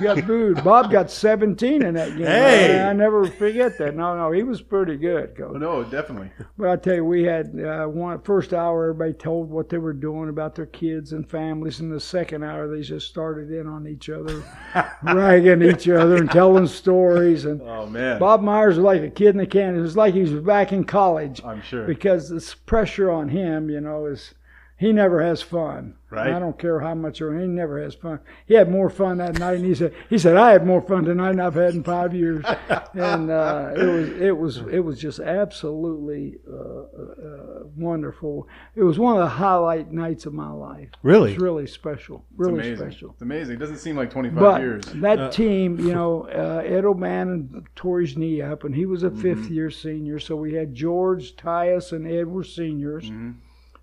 [0.02, 0.64] got booed.
[0.64, 2.28] Bob got 17 in that game.
[2.28, 2.80] Hey!
[2.80, 3.96] I, I never forget that.
[3.96, 5.58] No, no, he was pretty good, coach.
[5.60, 6.32] No, definitely.
[6.58, 8.90] But I tell you, we had uh, one first hour.
[8.90, 11.80] Everybody told what they were doing about their kids and families.
[11.80, 14.44] And the second hour, they just started in on each other,
[15.04, 17.46] ragging each other and telling stories.
[17.46, 18.20] And Oh man.
[18.20, 19.76] Bob Myers was like a kid in the can.
[19.76, 21.86] It was like he was back in college I'm sure.
[21.88, 24.34] because this pressure on him, you know, is
[24.78, 25.96] he never has fun.
[26.12, 26.34] Right.
[26.34, 28.20] I don't care how much or he never has fun.
[28.46, 31.06] He had more fun that night, and he said he said I had more fun
[31.06, 32.44] tonight than I've had in five years,
[32.94, 38.50] and uh, it was it was it was just absolutely uh, uh, wonderful.
[38.76, 40.90] It was one of the highlight nights of my life.
[41.02, 41.32] Really?
[41.32, 42.76] was really special, it's really amazing.
[42.76, 43.12] special.
[43.12, 43.56] It's amazing.
[43.56, 44.86] It doesn't seem like 25 But years.
[44.96, 49.12] that team, you know, uh, Ed O'Bannon tore his knee up, and he was a
[49.12, 50.20] fifth year senior.
[50.20, 53.10] So we had George, Tyus, and Ed were seniors.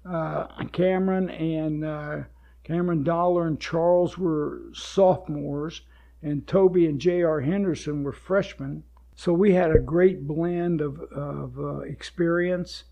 [0.04, 2.20] Uh, Cameron and uh,
[2.64, 5.82] Cameron Dollar and Charles were sophomores,
[6.22, 7.40] and Toby and J.R.
[7.40, 8.84] Henderson were freshmen.
[9.16, 12.84] So we had a great blend of, of uh, experience,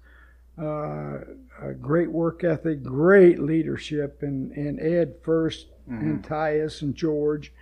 [0.58, 1.18] uh,
[1.62, 7.52] a great work ethic, great leadership, and, and Ed 1st and Tyus and George.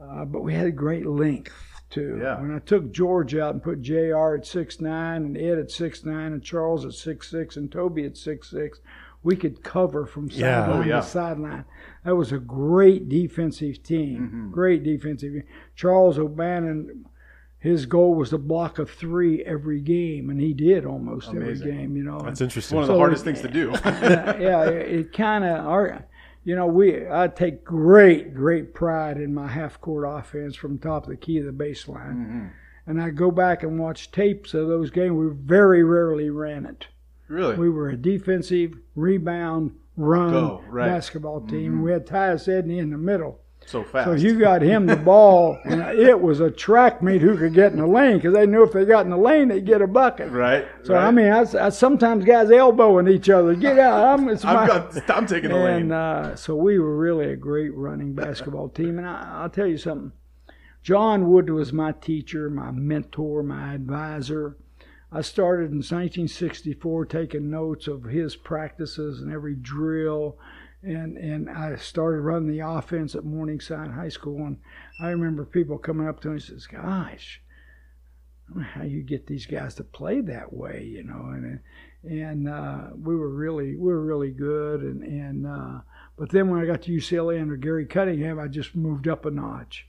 [0.00, 2.18] Uh, but we had a great length too.
[2.22, 2.40] Yeah.
[2.40, 4.34] When I took George out and put J.R.
[4.36, 8.04] at six nine and Ed at six nine and Charles at six six and Toby
[8.04, 8.80] at six six,
[9.22, 10.64] we could cover from Yeah.
[10.66, 10.96] sideline Oh, yeah.
[10.96, 11.64] to sideline.
[12.04, 14.20] That was a great defensive team.
[14.28, 14.50] Mm-hmm.
[14.50, 15.32] Great defensive.
[15.74, 17.06] Charles O'Bannon,
[17.58, 21.68] his goal was to block a three every game, and he did almost Amazing.
[21.68, 21.96] every game.
[21.96, 22.76] You know, That's It's interesting.
[22.76, 23.70] one of the So- hardest things to do.
[23.84, 26.04] yeah, yeah, it, it kind of our,
[26.44, 31.04] you know, we I take great, great pride in my half court offense from top
[31.04, 32.46] of the key to the baseline, Mm-hmm.
[32.86, 35.12] and I go back and watch tapes of those games.
[35.14, 36.86] We very rarely ran it.
[37.28, 37.56] really?
[37.56, 40.86] We were a defensive rebound run Go, right.
[40.86, 40.94] Mm-hmm.
[40.94, 41.82] basketball team.
[41.82, 43.40] We had Tyus Edney in the middle.
[43.66, 44.06] So fast.
[44.06, 47.72] So you got him the ball, and it was a track meet who could get
[47.72, 49.86] in the lane because they knew if they got in the lane, they'd get a
[49.86, 50.30] bucket.
[50.30, 50.66] right?
[50.82, 51.06] So right.
[51.06, 53.54] I mean, I, I sometimes guys elbowing each other.
[53.54, 54.18] Get out!
[54.18, 55.82] I'm, it's my, got, I'm taking the lane.
[55.82, 58.98] and uh, so we were really a great running basketball team.
[58.98, 60.12] And I, I'll tell you something.
[60.82, 64.56] John Wood was my teacher, my mentor, my advisor.
[65.10, 70.36] I started in 1964 taking notes of his practices and every drill.
[70.84, 74.44] And, and I started running the offense at Morningside High School.
[74.44, 74.58] And
[75.00, 77.40] I remember people coming up to me and says, Gosh,
[78.62, 81.30] how you get these guys to play that way, you know.
[81.32, 81.60] And
[82.04, 84.82] and uh, we were really we were really good.
[84.82, 85.80] And and uh,
[86.16, 89.30] but then when I got to UCLA under Gary Cunningham, I just moved up a
[89.30, 89.88] notch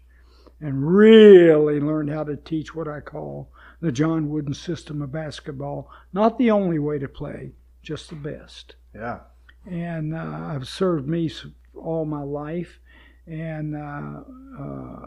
[0.62, 5.92] and really learned how to teach what I call the John Wooden system of basketball.
[6.14, 7.52] Not the only way to play,
[7.84, 9.20] just the best yeah.
[9.65, 11.32] And uh, I've served me
[11.75, 12.80] all my life.
[13.28, 14.21] And uh,
[14.60, 15.06] uh,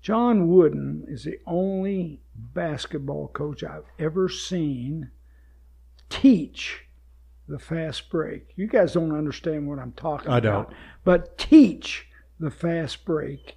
[0.00, 5.10] John Wooden is the only basketball coach I've ever seen
[6.08, 6.84] teach
[7.48, 8.52] the fast break.
[8.56, 10.68] You guys don't understand what I'm talking I about.
[10.68, 10.76] don't.
[11.04, 13.56] But teach the fast break.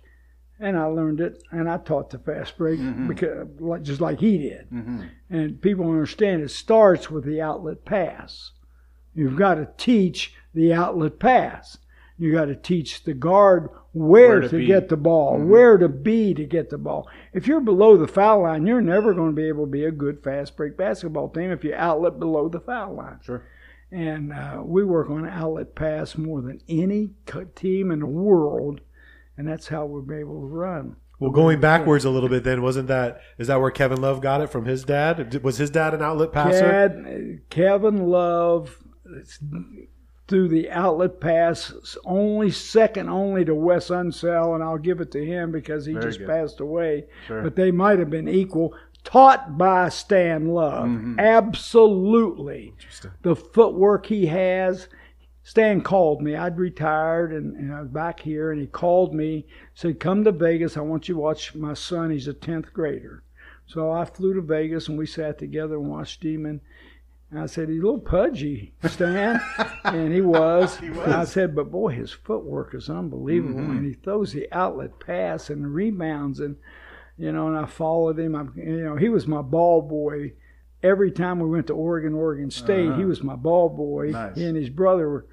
[0.62, 3.47] And I learned it, and I taught the fast break because,
[3.81, 4.67] just like he did.
[5.29, 8.51] And people understand it starts with the outlet pass.
[9.13, 11.78] You've got to teach the outlet pass.
[12.17, 15.88] You got to teach the guard where, Where to, to get the ball, where to
[15.88, 17.08] be to get the ball.
[17.34, 19.91] If you're below the foul line, you're never going to be able to be a
[19.91, 23.19] good fast break basketball team if you outlet below the foul line.
[23.24, 23.43] Sure.
[23.91, 27.12] And uh, we work on outlet pass more than any
[27.56, 28.82] team in the world,
[29.38, 30.98] and that's how we're able to run.
[31.19, 34.41] Well, going backwards a little bit, then wasn't that is that where Kevin Love got
[34.41, 35.41] it from his dad?
[35.43, 36.69] Was his dad an outlet passer?
[36.69, 38.78] Cad, Kevin Love
[40.28, 45.26] through the outlet pass, only second only to Wes Unseld, and I'll give it to
[45.26, 46.28] him because he Very just good.
[46.28, 47.06] passed away.
[47.28, 47.41] Sure.
[47.41, 48.74] But they might have been equal.
[49.04, 50.86] taught by Stan Love.
[50.86, 51.19] Mm-hmm.
[51.19, 52.74] Absolutely.
[53.24, 54.88] The footwork he has.
[55.41, 56.36] Stan called me.
[56.36, 60.32] I'd retired and, and I was back here, and he called me, said, Come to
[60.32, 60.78] Vegas.
[60.78, 62.12] I want you to watch my son.
[62.12, 63.24] He's a 10th grader.
[63.65, 66.45] So I flew to Vegas and we sat together and watched him.
[66.45, 66.60] And
[67.36, 69.39] I said, He's a little pudgy, Stan.
[69.84, 70.78] and he was.
[70.78, 71.08] He was.
[71.08, 73.60] I said, But boy, his footwork is unbelievable.
[73.60, 76.39] And he throws the outlet pass and rebounds.
[76.39, 76.56] And,
[77.18, 78.36] you know, and I followed him.
[78.36, 80.34] I, you know, he was my ball boy.
[80.82, 84.12] Every time we went to Oregon, Oregon State, he was my ball boy.
[84.12, 84.36] Nice.
[84.36, 85.26] He and his brother,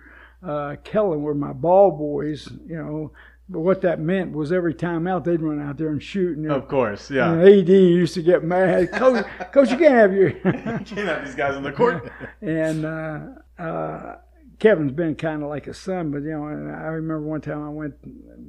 [0.43, 2.49] uh, Kellen, were my ball boys.
[2.67, 3.13] You know,
[3.49, 6.37] but what that meant was every time out, they'd run out there and shoot.
[6.37, 7.33] And, Of course, yeah.
[7.33, 8.91] and AD used to get mad.
[8.93, 10.29] Coach, Coach, you can't have your.
[10.31, 12.11] you Can't have these guys on the court.
[12.41, 14.17] and uh, uh,
[14.59, 17.69] Kevin's been kind of like a son, but you know, I remember one time I
[17.69, 17.95] went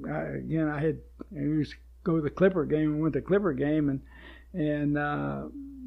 [0.09, 0.67] I, again.
[0.67, 0.99] I had
[1.35, 2.93] I used to go to the Clipper game.
[2.93, 4.01] and went to the Clipper game, and
[4.53, 5.43] and uh,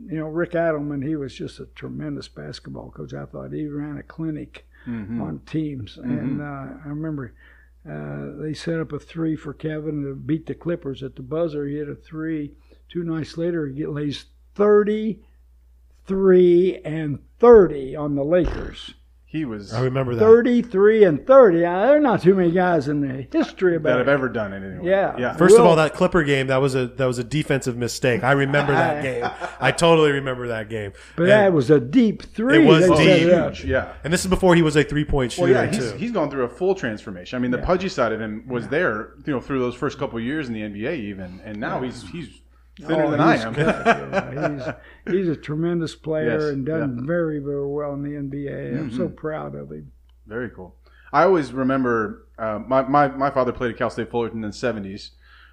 [0.07, 1.05] you know Rick Adelman.
[1.05, 3.13] He was just a tremendous basketball coach.
[3.13, 6.45] I thought he ran a clinic on teams, and uh,
[6.85, 7.35] I remember.
[7.89, 11.67] Uh, they set up a three for Kevin to beat the Clippers at the buzzer.
[11.67, 12.53] He hit a three.
[12.89, 18.95] Two nights later, he lays 33 and 30 on the Lakers.
[19.33, 20.21] He was I remember that.
[20.25, 21.65] 33 and 30.
[21.65, 24.09] Uh, there are not too many guys in the history that have it.
[24.11, 24.91] ever done it anyway.
[24.91, 25.17] Yeah.
[25.17, 25.37] yeah.
[25.37, 28.25] First of Will- all, that Clipper game that was a that was a defensive mistake.
[28.25, 29.31] I remember that game.
[29.61, 30.95] I totally remember that game.
[31.15, 32.65] But And- that was a deep three.
[32.65, 33.29] It was they set deep.
[33.29, 33.55] it up.
[33.55, 33.71] huge.
[33.71, 33.93] Yeah.
[34.03, 35.97] and this is before he was a three point Well, shooter yeah, he's, too.
[35.97, 37.37] he's gone through a full transformation.
[37.37, 40.19] I mean, the pudgy side of him was there, you know, through those first couple
[40.19, 42.29] of years in the NBA, even, and now he's he's
[42.81, 43.55] thinner Oh, than I am.
[43.55, 44.75] Yeah,
[45.07, 46.87] he's, he's a tremendous player Yes, and done yeah.
[46.87, 47.07] Mm-hmm.
[47.07, 48.79] very, very well in the NBA.
[48.79, 49.91] I'm so proud of him.
[50.27, 50.75] Very cool.
[51.13, 54.57] I always remember uh, my, my my father played at Cal State Fullerton in the
[54.57, 55.11] seventies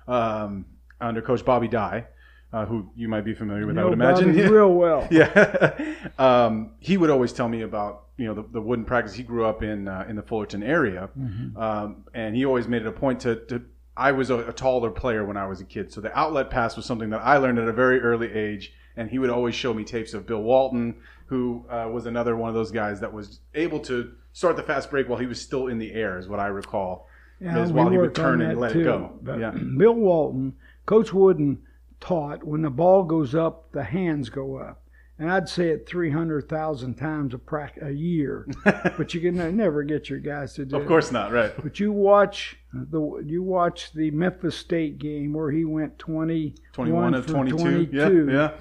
[0.07, 0.65] um,
[1.01, 2.05] under Coach Bobby Dye,
[2.53, 3.75] uh, who you might be familiar with.
[3.77, 4.27] I Know would imagine.
[4.35, 5.07] Bobby real well.
[5.09, 5.73] yeah.
[6.19, 9.13] um, he would always tell me about you know the, the wooden practice.
[9.15, 11.09] He grew up in uh, in the Fullerton area,
[11.55, 13.37] um, and he always made it a point to.
[13.47, 13.61] to
[13.97, 16.75] I was a, a taller player when I was a kid, so the outlet pass
[16.77, 18.73] was something that I learned at a very early age.
[18.95, 20.95] And he would always show me tapes of Bill Walton,
[21.27, 24.89] who uh, was another one of those guys that was able to start the fast
[24.89, 27.07] break while he was still in the air, is what I recall.
[27.39, 28.81] Yeah, is while he would turn and let too.
[28.81, 29.19] it go.
[29.39, 29.51] Yeah.
[29.77, 30.55] Bill Walton,
[30.87, 31.59] Coach Wooden
[31.99, 34.81] taught when the ball goes up, the hands go up.
[35.19, 38.47] And I'd say it 300,000 times a, prac- a year.
[38.63, 40.87] but you can never get your guys to do Of it.
[40.87, 41.51] course not, right?
[41.63, 47.13] But you watch the you watch the Memphis State game where he went 20 21
[47.15, 47.57] of 22.
[47.57, 48.27] 22.
[48.27, 48.51] Yeah, yeah.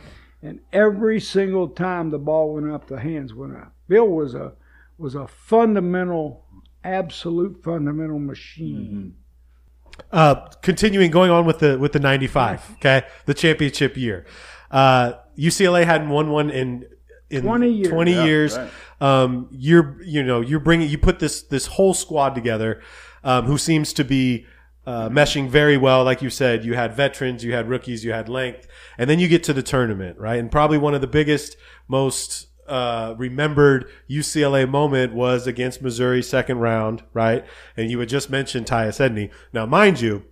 [0.43, 3.75] And every single time the ball went up, the hands went up.
[3.89, 4.53] Bill was a
[4.97, 6.47] was a fundamental,
[6.85, 9.15] absolute fundamental machine.
[10.11, 14.25] uh, continuing going on with the with the 95 okay the championship year
[14.71, 16.87] uh, ucla hadn't won one in
[17.31, 17.89] in 20 years.
[17.89, 18.57] 20 Yeah, years.
[18.57, 18.71] right.
[19.01, 22.81] um, you're you know you're bringing you put this this whole squad together
[23.25, 24.47] um, who seems to be
[24.87, 28.29] uh, meshing very well like you said you had veterans you had rookies you had
[28.29, 31.57] length and then you get to the tournament right and probably one of the biggest
[31.89, 37.45] most uh, remembered UCLA moment was against Missouri second round, right?
[37.77, 39.31] And you had just mentioned Tyus Edney.
[39.53, 40.25] Now, mind you,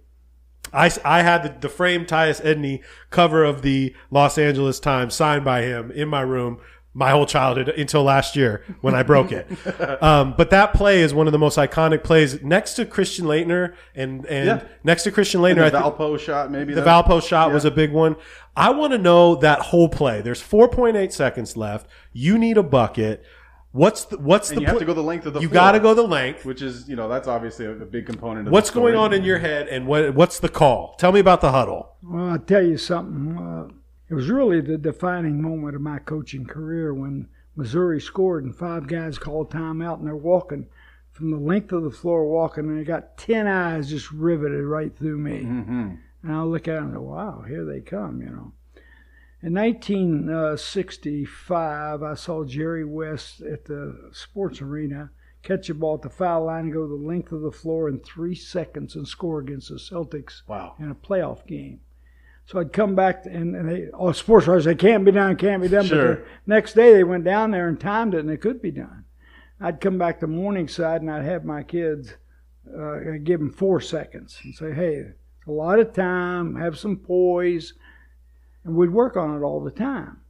[0.75, 5.45] I, I had the, the framed Tyus Edney cover of the Los Angeles Times signed
[5.45, 6.59] by him in my room
[6.97, 9.49] my whole childhood until last year when I broke it.
[10.03, 13.75] um, but that play is one of the most iconic plays next to Christian Laettner
[13.97, 14.65] and, and Yeah.
[14.85, 15.65] next to Christian Laettner.
[15.67, 18.15] And the I think- Valpo shot, maybe the that- Valpo shot was a big one.
[18.57, 20.21] I want to know that whole play.
[20.21, 21.89] There's 4.8 seconds left.
[22.13, 23.25] You need a bucket.
[23.75, 25.49] What's the, what's And the you have pl- to go the length of the You
[25.49, 25.55] floor.
[25.63, 26.45] got to go the length.
[26.45, 28.47] which is you know that's obviously a, a big component.
[28.47, 30.95] of What's the going on in your head and what what's the call?
[30.99, 31.97] Tell me about the huddle.
[32.03, 33.37] Well, I'll tell you something.
[33.37, 33.75] Uh,
[34.09, 38.87] it was really the defining moment of my coaching career when Missouri scored and five
[38.87, 40.67] guys called timeout and they're walking
[41.11, 44.97] from the length of the floor walking and they got 10 eyes just riveted right
[44.97, 45.41] through me.
[45.45, 45.91] Mm-hmm.
[46.23, 48.53] And I look at them and go, wow, here they come, you know.
[49.45, 55.11] In 1965, I saw Jerry West at the sports arena
[55.43, 58.01] catch a ball at the foul line and go the length of the floor in
[58.01, 60.77] three seconds and score against the Celtics Wow.
[60.79, 61.81] in a playoff game.
[62.47, 65.61] So I'd come back and, and they, oh, sports writers, they can't be done, can't
[65.61, 65.85] be done.
[65.85, 66.15] Sure.
[66.15, 68.71] But the next day they went down there and timed it and it could be
[68.71, 69.05] done.
[69.61, 72.15] I'd come back to Morningside and I'd have my kids
[72.75, 76.97] uh, give them four seconds and say, hey, it's a lot of time, have some
[76.97, 77.75] poise,
[78.65, 80.21] and we'd work on it all the time.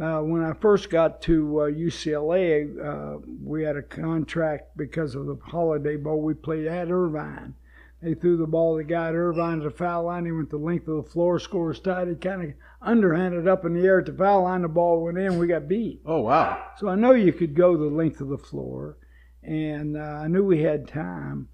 [0.00, 5.26] Uh, when I first got to uh, UCLA, uh, we had a contract because of
[5.26, 7.54] the Holiday Bowl we played at Irvine.
[8.02, 8.76] They threw the ball.
[8.76, 10.24] The guy at Irvine to the foul line.
[10.24, 11.38] He went the length of the floor.
[11.38, 12.08] Score tied.
[12.08, 14.62] He kind of underhanded up in the air at the foul line.
[14.62, 15.38] The ball went in.
[15.38, 16.00] We got beat.
[16.06, 16.70] Oh wow.
[16.78, 18.96] So I know you could go the length of the floor,
[19.42, 21.48] and uh, I knew we had time.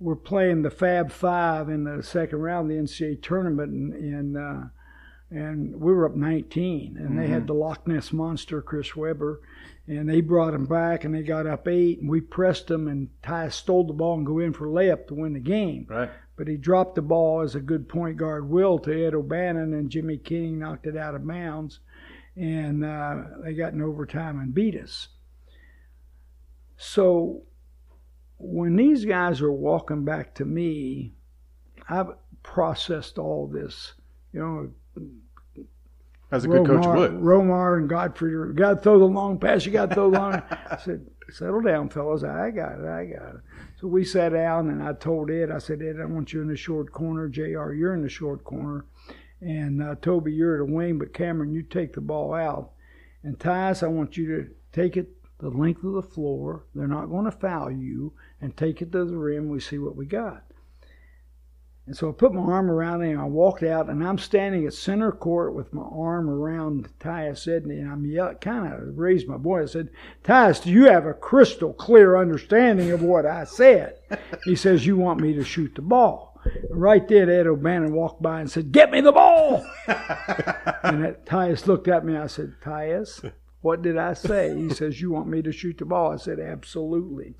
[0.00, 4.36] We're playing the Fab Five in the second round of the NCAA tournament, and and,
[4.36, 4.68] uh,
[5.30, 9.40] and we were up 19, and they had the Loch Ness monster, Chris Webber,
[9.86, 13.08] and they brought him back, and they got up eight, and we pressed them, and
[13.22, 16.10] Ty stole the ball and go in for layup to win the game Right.
[16.36, 19.90] but he dropped the ball as a good point guard will to Ed O'Bannon, and
[19.90, 21.80] Jimmy King knocked it out of bounds,
[22.36, 25.08] and uh, they got in overtime and beat us.
[26.76, 27.42] So
[28.38, 31.14] when these guys are walking back to me,
[31.88, 32.10] I've
[32.42, 33.94] processed all this.
[34.32, 34.70] You know,
[36.30, 37.12] As a good coach Romar, would.
[37.12, 39.64] Romar and Godfrey, you got to throw the long pass.
[39.64, 40.34] You got to throw the long.
[40.70, 42.24] I said, settle down, fellas.
[42.24, 42.86] I got it.
[42.86, 43.40] I got it.
[43.80, 46.48] So we sat down, and I told Ed, I said, Ed, I want you in
[46.48, 47.28] the short corner.
[47.28, 48.86] Jr., you're in the short corner,
[49.40, 50.98] and uh, Toby, you're at the wing.
[50.98, 52.72] But Cameron, you take the ball out.
[53.22, 56.64] And Tyus, I want you to take it the length of the floor.
[56.74, 59.48] They're not going to foul you, and take it to the rim.
[59.48, 60.44] We see what we got.
[61.86, 64.64] And so I put my arm around him and I walked out and I'm standing
[64.66, 69.28] at center court with my arm around Tyus Edney and I'm yelling, kind of raised
[69.28, 69.70] my voice.
[69.70, 69.90] I said,
[70.22, 73.98] Tyus, do you have a crystal clear understanding of what I said?
[74.44, 76.40] He says, you want me to shoot the ball.
[76.70, 79.66] Right then, Ed O'Bannon walked by and said, get me the ball.
[79.86, 82.16] and that Tyus looked at me.
[82.16, 83.30] I said, Tyus,
[83.60, 84.56] what did I say?
[84.56, 86.12] He says, you want me to shoot the ball?
[86.12, 87.34] I said, absolutely.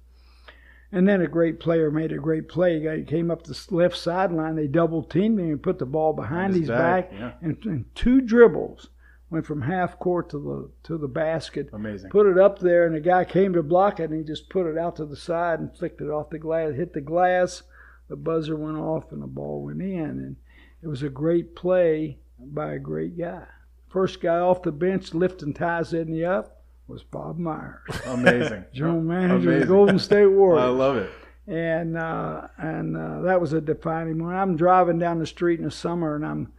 [0.94, 2.78] And then a great player made a great play.
[2.96, 4.54] He came up the left sideline.
[4.54, 7.32] They double teamed him and put the ball behind his his back, back, yeah.
[7.42, 8.90] and, and two dribbles
[9.28, 11.68] went from half court to the to the basket.
[11.72, 12.10] Amazing.
[12.10, 14.68] Put it up there, and the guy came to block it, and he just put
[14.68, 16.76] it out to the side and flicked it off the glass.
[16.76, 17.64] Hit the glass.
[18.08, 19.98] The buzzer went off, and the ball went in.
[19.98, 20.36] And
[20.80, 23.48] it was a great play by a great guy.
[23.88, 26.53] First guy off the bench lifting Tyus in the up
[26.86, 28.64] was Bob Myers, Amazing.
[28.72, 31.10] general manager of the Golden State Warriors I love it.
[31.46, 34.38] and uh, and uh, that was a defining moment.
[34.38, 36.52] I'm driving down the street in the summer, and I'm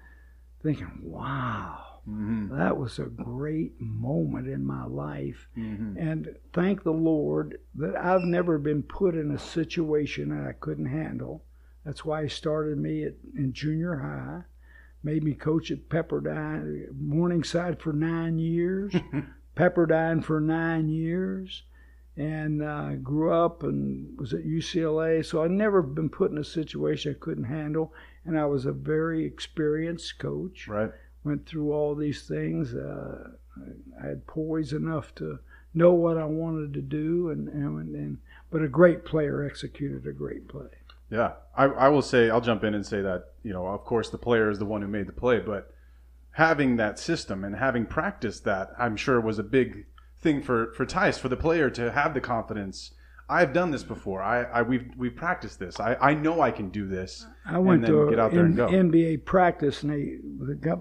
[0.63, 2.55] thinking, "Wow, Mm-hmm.
[2.57, 5.97] that was a great moment in my life." Mm-hmm.
[5.97, 10.85] And thank the Lord that I've never been put in a situation that I couldn't
[10.87, 11.43] handle.
[11.83, 14.41] That's why He started me at, in junior high,
[15.03, 18.93] made me coach at Pepperdine, Morningside for nine years,
[19.55, 21.63] Pepperdine for nine years
[22.17, 25.25] and uh, grew up and was at UCLA.
[25.25, 27.93] So I'd never been put in a situation I couldn't handle,
[28.23, 30.67] and I was a very experienced coach.
[30.67, 30.91] Right.
[31.23, 32.73] Went through all these things.
[32.73, 33.31] Uh,
[34.01, 35.39] I had poise enough to
[35.73, 38.17] know what I wanted to do, and, and, and
[38.49, 40.67] but a great player executed a great play.
[41.09, 44.09] Yeah, I, I will say I'll jump in and say that you know of course
[44.09, 45.74] the player is the one who made the play, but
[46.35, 49.85] having that system and having practiced that, I'm sure was a big
[50.19, 52.91] thing for for Tyus for the player to have the confidence.
[53.27, 54.21] I've done this before.
[54.21, 55.79] I, I we've we've practiced this.
[55.79, 57.25] I, I know I can do this.
[57.45, 58.67] I went and then to get out there and go.
[58.67, 60.79] NBA practice, and they the got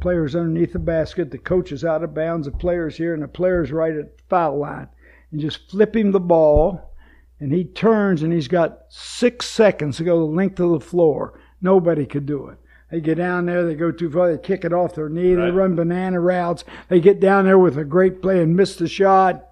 [0.00, 1.30] players underneath the basket.
[1.30, 2.46] The coach is out of bounds.
[2.46, 4.88] The players here, and the players right at the foul line,
[5.30, 6.92] and just flip him the ball,
[7.38, 11.40] and he turns, and he's got six seconds to go the length of the floor.
[11.62, 12.58] Nobody could do it.
[12.90, 15.50] They get down there, they go too far, they kick it off their knee, they
[15.50, 16.64] run banana routes.
[16.88, 19.44] They get down there with a great play and miss the shot.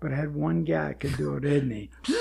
[0.00, 1.90] But I had one guy could do it, didn't he?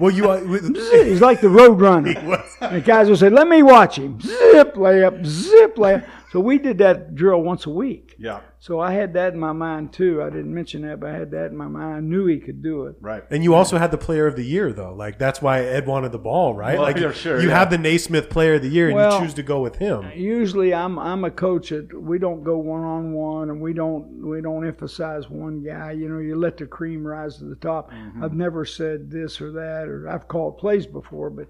[0.00, 0.76] Well, you with-
[1.06, 2.12] He's like the road runner.
[2.60, 6.04] The guys will say, "Let me watch him." Zip layup, zip layup.
[6.32, 8.09] So we did that drill once a week.
[8.22, 10.22] Yeah, So I had that in my mind too.
[10.22, 11.94] I didn't mention that, but I had that in my mind.
[11.96, 12.96] I knew he could do it.
[13.00, 13.24] right.
[13.30, 14.92] and you also had the player of the year though.
[14.92, 16.74] Like that's why Ed wanted the ball, right?
[16.74, 17.58] Well, like yeah, sure, you yeah.
[17.58, 20.10] have the Naismith player of the year, and Well- you choose to go with him.
[20.14, 24.28] Usually, I'm I'm a coach that we don't go one on one, and we don't
[24.28, 25.92] we don't emphasize one guy.
[25.92, 27.90] You know, you let the cream rise to the top.
[27.90, 28.22] Mm-hmm.
[28.22, 31.48] I've never said this or that, or I've called plays before, but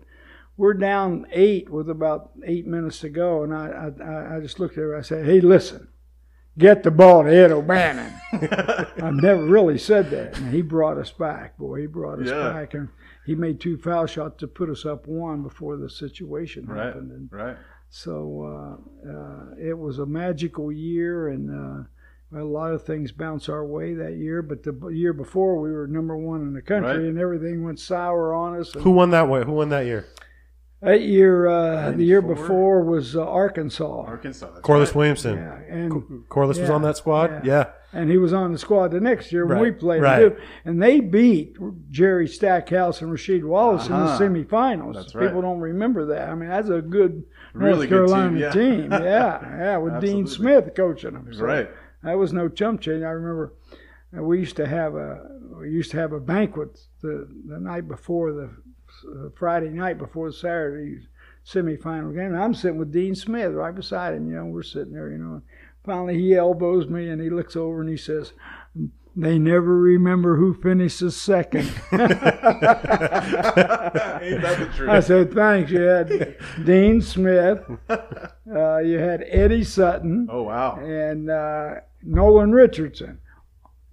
[0.57, 4.75] we're down eight with about eight minutes to go, and I I, I just looked
[4.79, 4.97] at her.
[4.97, 5.89] I said, "Hey, listen,
[6.59, 11.11] get the ball to Ed O'Bannon." I've never really said that, and he brought us
[11.11, 11.57] back.
[11.59, 12.53] Boy, he brought us Yeah.
[12.53, 12.89] back, and
[13.27, 16.87] he made two foul shots to put us up one before the situation Right.
[16.87, 17.11] happened.
[17.13, 17.57] And Right.
[17.89, 23.49] so uh, uh, it was a magical year, and uh, a lot of things bounced
[23.51, 24.41] our way that year.
[24.43, 27.01] But the year before, we were number one in the country, Right.
[27.09, 28.73] and everything went sour on us.
[28.75, 29.45] And, Who won that way?
[29.45, 30.05] Who won that year?
[30.83, 34.01] That year, uh, the year before was uh, Arkansas.
[34.07, 34.47] Arkansas.
[34.51, 34.97] That's Corliss right.
[34.97, 35.37] Williamson.
[35.37, 37.45] Yeah, and Corliss was on that squad.
[37.45, 37.53] yeah.
[37.93, 38.01] Yeah.
[38.01, 40.21] and he was on the squad the next year when we played right.
[40.21, 40.37] too.
[40.65, 41.57] And they beat
[41.91, 44.19] Jerry Stackhouse and Rasheed Wallace in the Uh-huh.
[44.25, 44.95] semifinals.
[44.95, 45.27] That's right.
[45.27, 46.29] People don't remember that.
[46.31, 48.51] I mean, that's a good Really North good team, Carolina yeah.
[48.51, 48.93] team.
[49.11, 51.29] Yeah, yeah, with Dean Smith coaching them.
[51.35, 51.69] So Right.
[52.05, 53.03] That was no chump change.
[53.03, 53.53] I remember
[54.17, 55.29] uh, we used to have a
[55.61, 58.51] we used to have a banquet the the night before the
[59.37, 61.01] Friday night before the Saturday
[61.45, 62.35] semifinal game.
[62.35, 64.29] And I'm sitting with Dean Smith right beside him.
[64.29, 65.11] You know, we're sitting there.
[65.11, 65.43] You know, And
[65.85, 68.33] finally he elbows me and he looks over and he says.
[69.17, 71.69] They never remember who finishes second.
[71.93, 72.11] Ain't
[74.43, 74.89] that the truth?
[74.89, 75.71] I said, thanks.
[75.73, 77.59] You had Dean Smith,
[77.91, 80.77] uh, you had Eddie Sutton, oh wow.
[80.77, 83.19] and uh, Nolan Richardson.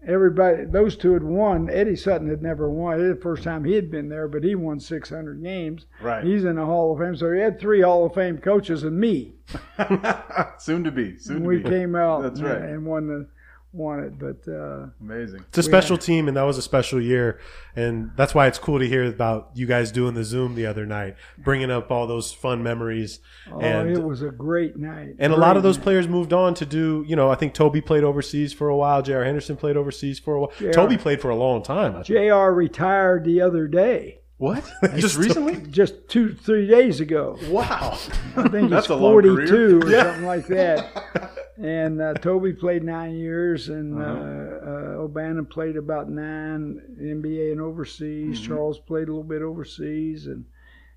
[0.06, 1.70] Everybody, those two had won.
[1.70, 3.00] Eddie Sutton had never won.
[3.00, 5.86] It was the first time he had been there, but he won 600 games.
[6.02, 6.24] Right.
[6.24, 7.16] He's in the Hall of Fame.
[7.16, 9.34] So he had three Hall of Fame coaches and me.
[10.60, 11.18] soon to be.
[11.18, 11.70] Soon And to we be.
[11.70, 12.62] came out That's right.
[12.62, 13.28] and won the
[13.74, 14.18] won it.
[14.18, 15.46] But uh, Amazing.
[15.50, 17.40] It's a special team, and that was a special year,
[17.76, 20.86] and that's why it's cool to hear about you guys doing the Zoom the other
[20.86, 23.20] night, bringing up all those fun memories.
[23.52, 25.16] oh, and it was a great night.
[25.20, 25.84] and a lot Great of those night.
[25.84, 27.04] players moved on to do.
[27.08, 29.02] You know, I think Toby played overseas for a while.
[29.02, 29.24] J.R.
[29.24, 30.52] Henderson played overseas for a while.
[30.60, 30.74] J.R.
[30.74, 31.92] Toby played for a long time.
[31.96, 32.08] I think.
[32.08, 32.52] Jr.
[32.52, 34.70] retired the other day, What?
[34.98, 35.56] Just recently?
[35.72, 37.38] just two three days ago.
[37.50, 37.98] Wow.
[38.36, 39.90] I think he's 42 or.
[39.90, 40.04] Yeah.
[40.04, 41.34] something like that.
[41.60, 44.70] And uh, Toby played nine years, and uh Uh-huh.
[45.00, 48.38] uh, O'Bannon played about nine NBA and overseas.
[48.40, 48.48] Mm-hmm.
[48.48, 50.46] Charles played a little bit overseas, and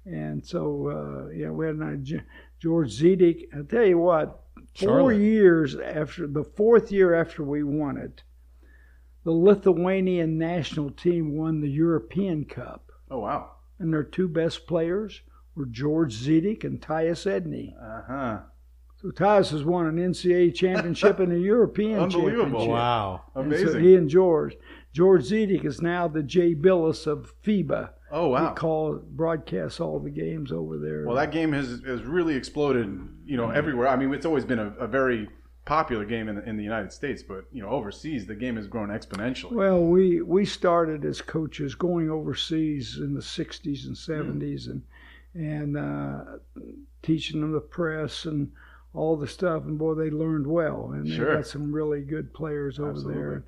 [0.05, 2.21] and so uh, yeah, we had G-
[2.59, 3.45] George Zidek.
[3.59, 5.17] I tell you what, four Charlotte.
[5.17, 8.23] years after the fourth year after we won it,
[9.25, 13.51] the Lithuanian national team won the European Cup, Oh wow.
[13.79, 15.21] and their two best players
[15.55, 17.73] were George Zidek and Tyus Edney.
[17.81, 18.39] Uh huh.
[19.03, 22.43] So Tyus has won an NCAA championship and a European Unbelievable.
[22.45, 22.69] championship.
[22.71, 23.23] Wow.
[23.35, 23.83] And so Amazing.
[23.83, 24.57] he and George.
[24.93, 27.91] George Zidek is now the Jay Bilas of FIBA.
[28.13, 28.49] oh wow.
[28.51, 31.05] He call broadcasts all the games over there.
[31.07, 32.87] Well, that game has has really exploded.
[33.25, 33.89] You know, everywhere.
[33.89, 35.29] I mean, it's always been a, a very
[35.65, 38.67] popular game in the, in the United States, but you know, overseas the game has
[38.67, 39.53] grown exponentially.
[39.53, 44.41] Well, we we started as coaches going overseas in the '60s and Hmm.
[44.41, 44.83] '70s, and
[45.35, 46.25] and uh,
[47.03, 48.51] teaching them the press and
[48.95, 49.65] all the stuff.
[49.65, 51.31] And boy, they learned well, and Sure.
[51.31, 53.15] they got some really good players over Absolutely.
[53.23, 53.45] there.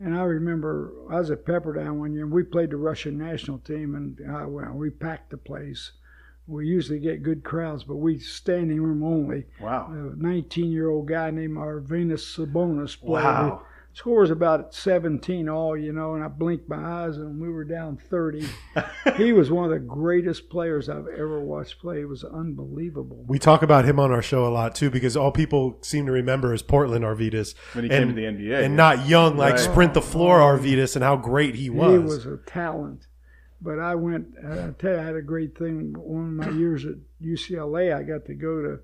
[0.00, 3.58] And I remember I was at Pepperdine one year, and we played the Russian national
[3.58, 5.92] team, and I, well, we packed the place.
[6.46, 9.44] We usually get good crowds, but we standing room only.
[9.60, 9.86] Wow.
[9.90, 13.24] A 19-year-old guy named Arvydas Sabonis played.
[13.24, 13.62] Wow.
[13.94, 17.98] Scores about 17 all, you know, and I blinked my eyes and we were down
[18.08, 18.46] 30.
[19.18, 22.00] he was one of the greatest players I've ever watched play.
[22.00, 23.22] It was unbelievable.
[23.28, 26.12] We talk about him on our show a lot too, because all people seem to
[26.12, 29.56] remember is Portland Arvydas When he and, came to the NBA, and not young like
[29.56, 29.60] Right.
[29.60, 31.92] sprint the floor Arvydas and how great he was.
[31.92, 33.08] He was a talent.
[33.64, 35.94] But I went, uh, I tell you, I had a great thing.
[35.96, 38.80] One of my years at UCLA, I got to go to,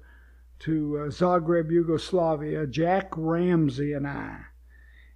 [0.61, 4.39] to uh, Zagreb, Yugoslavia, Jack Ramsay and I.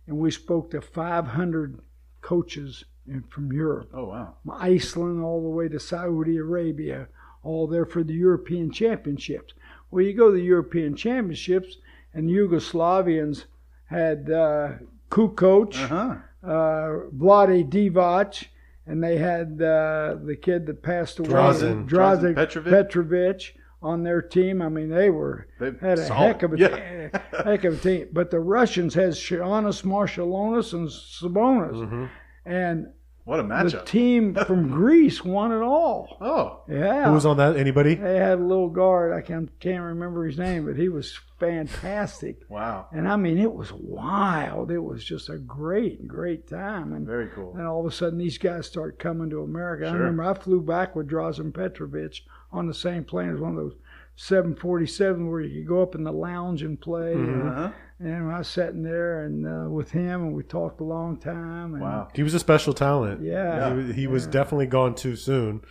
[0.09, 1.79] And we spoke to 500
[2.23, 3.91] coaches in- from Europe.
[3.95, 4.35] Oh wow.
[4.45, 7.07] from Iceland all the way to Saudi Arabia,
[7.45, 9.55] all there for the European Championships.
[9.93, 11.77] Well, you go to the European Championships,
[12.15, 13.45] and Yugoslavians
[13.87, 14.73] had uh,
[15.11, 16.17] Kukoc, Uh huh.
[16.43, 18.47] uh, Vlade Divac,
[18.87, 21.89] and they had uh, the kid that passed away, Drazen.
[21.89, 22.71] Drazen Drazen Petrovic.
[22.73, 24.63] Petrovic, on their team.
[24.63, 27.09] I mean, they were They had a heck of a Yeah.
[27.45, 28.09] heck of a team.
[28.13, 32.05] But the Russians had Shianis, Marciulionis, and Sabonis, Mm-hmm.
[32.47, 32.87] and
[33.25, 33.71] What a matchup!
[33.71, 33.87] the matchup.
[33.87, 36.17] team from Greece won it all.
[36.21, 36.63] oh.
[36.69, 37.07] Yeah.
[37.07, 37.57] Who was on that?
[37.57, 37.95] Anybody?
[37.95, 39.13] They had a little guard.
[39.13, 42.39] I can't, can't remember his name, but he was fantastic.
[42.49, 42.89] Wow.
[42.93, 44.71] And I mean, it was wild.
[44.71, 46.93] It was just a great, great time.
[46.93, 47.55] And Very cool.
[47.57, 49.85] And all of a sudden, these guys start coming to America.
[49.85, 49.95] Sure.
[49.95, 52.21] I remember I flew back with Drazen Petrovic
[52.53, 53.75] on the same plane as one of those
[54.17, 57.13] 747 where you could go up in the lounge and play.
[57.13, 57.71] And, Uh-huh.
[58.05, 61.75] And I was sitting there and uh, with him, and we talked a long time.
[61.75, 62.09] And, Wow.
[62.15, 63.23] He was a special talent.
[63.23, 63.71] Yeah.
[63.71, 65.63] He, was- he was definitely gone too soon.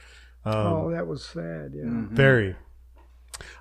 [0.45, 1.73] Um, Oh, that was sad.
[1.75, 1.83] Yeah.
[1.83, 2.15] Mm-hmm.
[2.15, 2.55] Very.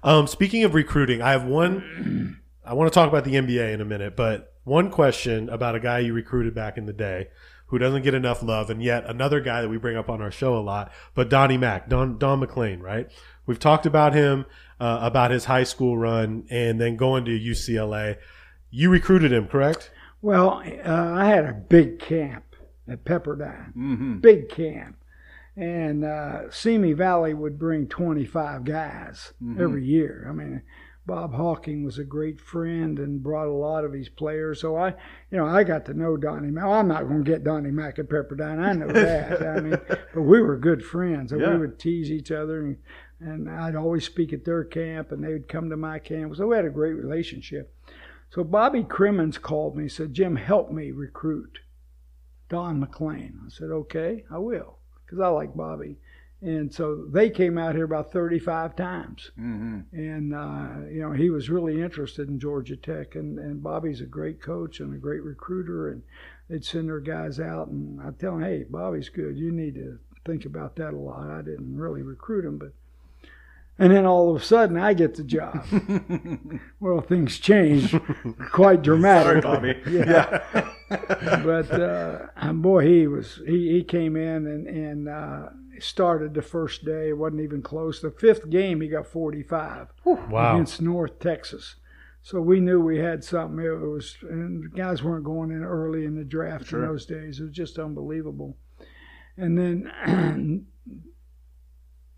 [0.02, 2.38] Um, speaking of recruiting, I have one.
[2.64, 5.80] I want to talk about the NBA in a minute, but one question about a
[5.80, 7.28] guy you recruited back in the day
[7.66, 10.30] who doesn't get enough love, and yet another guy that we bring up on our
[10.30, 13.08] show a lot, but Donnie Mack, Don Don MacLean, right?
[13.46, 14.44] We've talked about him,
[14.78, 18.16] uh, about his high school run, and then going to UCLA.
[18.70, 19.90] You recruited him, correct?
[20.22, 22.44] Well, uh, I had a big camp
[22.88, 24.18] at Pepperdine, Mm-hmm.
[24.18, 24.96] big camp,
[25.56, 30.26] and uh, Simi Valley would bring 25 guys every year.
[30.28, 30.62] I mean,
[31.06, 34.60] Bob Hawking was a great friend and brought a lot of his players.
[34.60, 34.88] So I,
[35.30, 36.64] you know, I got to know Donnie Mack.
[36.64, 38.60] I'm not going to get Donnie Mack at Pepperdine.
[38.60, 39.42] I know that.
[39.56, 39.78] I mean,
[40.14, 41.32] but we were good friends.
[41.32, 41.54] And Yeah.
[41.54, 42.76] We would tease each other, and,
[43.20, 46.36] and I'd always speak at their camp, and they would come to my camp.
[46.36, 47.74] So we had a great relationship.
[48.30, 49.88] So Bobby Cremins called me.
[49.88, 51.58] Said, "Jim, help me recruit
[52.48, 55.98] Don MacLean." I said, "Okay, I will," because I like Bobby.
[56.42, 61.28] And so they came out here about 35 times hmm and uh, you know he
[61.28, 65.22] was really interested in Georgia Tech, and, and Bobby's a great coach and a great
[65.22, 66.02] recruiter, and
[66.48, 69.98] they'd send their guys out, and I'd tell them, hey, Bobby's good, you need to
[70.24, 71.30] think about that a lot.
[71.30, 72.72] I didn't really recruit him, but
[73.78, 75.64] and then all of a sudden I get the job.
[76.80, 77.92] well, things change
[78.52, 79.40] quite Sorry, dramatically.
[79.42, 79.80] Bobby.
[79.90, 80.42] Yeah.
[80.54, 80.62] yeah.
[81.44, 85.48] but uh, boy, he was he, he came in and and uh,
[85.78, 87.08] started the first day.
[87.10, 88.00] It wasn't even close.
[88.00, 90.54] The fifth game, he got 45 Wow.
[90.54, 91.76] against North Texas.
[92.22, 93.64] So we knew we had something.
[93.64, 96.82] It was, and the guys weren't going in early in the draft Sure.
[96.82, 97.40] in those days.
[97.40, 98.58] It was just unbelievable.
[99.38, 100.66] And then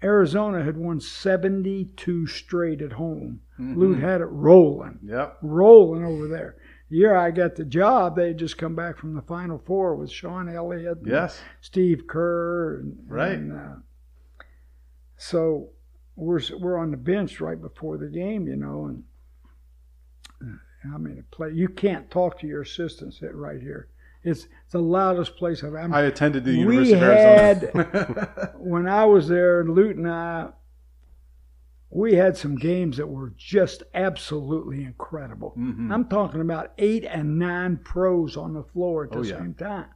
[0.02, 3.40] Arizona had won 72 straight at home.
[3.58, 3.78] Mm-hmm.
[3.78, 5.38] Lute had it rolling, Yep.
[5.42, 6.56] rolling over there.
[6.90, 9.94] The year I got the job, they had just come back from the Final Four
[9.96, 11.40] with Sean Elliott, and Yes.
[11.60, 13.32] Steve Kerr, and, Right.
[13.32, 13.74] and, uh,
[15.16, 15.70] so
[16.16, 19.04] we're we're on the bench right before the game, you know, and
[20.42, 23.88] uh, I mean, play you can't talk to your assistants right here.
[24.24, 25.74] It's, it's the loudest place I've.
[25.74, 28.52] I'm, I attended the University of Arizona.
[28.58, 30.50] when I was there, and Lute and I,
[31.90, 35.54] we had some games that were just absolutely incredible.
[35.58, 35.92] Mhm.
[35.92, 39.38] I'm talking about eight and nine pros on the floor at the Oh, yeah.
[39.38, 39.86] same time.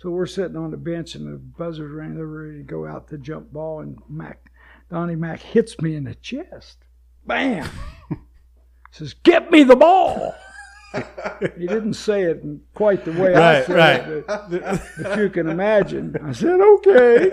[0.00, 2.14] So we're sitting on the bench and the buzzers rang.
[2.14, 4.50] They're ready to go out to jump ball, and Mac,
[4.90, 6.84] Donnie Mac hits me in the chest.
[7.26, 7.68] Bam!
[8.92, 10.34] says, "Get me the ball."
[11.58, 14.08] He didn't say it in quite the way I Right, said right.
[14.08, 14.52] it, but
[15.12, 16.16] if you can imagine.
[16.22, 17.30] I said, "Okay."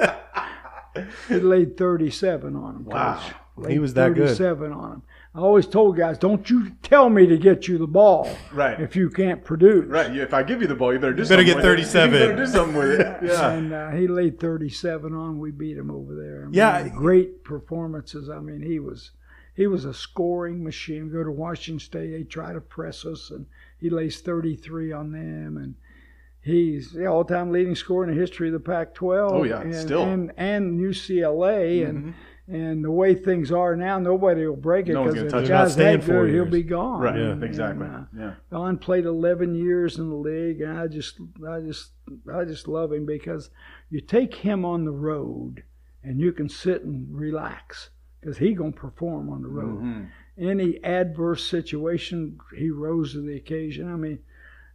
[1.28, 2.86] He laid 37 on him.
[2.86, 3.20] Wow.
[3.58, 3.70] Coach.
[3.72, 4.28] He was that good.
[4.28, 5.02] 37 on him.
[5.34, 8.80] I always told guys, "Don't you tell me to get you the ball Right.
[8.80, 10.16] if you can't produce." Right.
[10.16, 11.46] If I give you the ball, you better do better something.
[11.48, 11.68] get with it.
[11.68, 12.14] 37.
[12.14, 13.18] You better do something with it.
[13.24, 13.52] Yeah.
[13.52, 15.40] And uh, he laid 37 on.
[15.40, 16.42] We beat him over there.
[16.44, 16.88] I mean, Yeah.
[16.90, 18.30] great performances.
[18.30, 19.12] I mean, he was
[19.56, 21.10] he was a scoring machine.
[21.10, 23.46] Go to Washington State, they try to press us, and
[23.80, 25.58] he lays 33 on them.
[25.58, 25.76] And
[26.42, 29.32] he's the all-time leading scorer in the history of the Pac-12.
[29.32, 30.04] Oh, yeah, and, still.
[30.04, 32.06] and and UCLA and.
[32.06, 32.14] Mhm.
[32.48, 35.74] And the way things are now, nobody will break it because gonna if the guy's
[35.74, 37.02] staying that four good, he'll be gone.
[37.02, 37.18] Right.
[37.18, 37.32] Yeah.
[37.32, 37.88] And, Exactly.
[37.88, 38.34] uh, yeah.
[38.52, 41.94] Don played 11 years in the league, and I just, I just,
[42.32, 43.50] I just love him because
[43.90, 45.64] you take him on the road,
[46.04, 47.90] and you can sit and relax
[48.26, 49.84] because he gonna perform on the road.
[49.84, 50.08] Mhm.
[50.36, 53.88] Any adverse situation, he rose to the occasion.
[53.88, 54.20] I mean,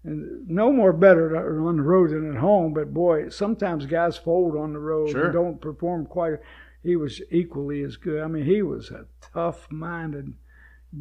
[0.05, 1.37] and no more better
[1.67, 2.73] on the road than at home.
[2.73, 5.25] But boy, sometimes guys fold on the road Sure.
[5.25, 6.39] and don't perform quite.
[6.83, 8.23] He was equally as good.
[8.23, 10.33] I mean, he was a tough-minded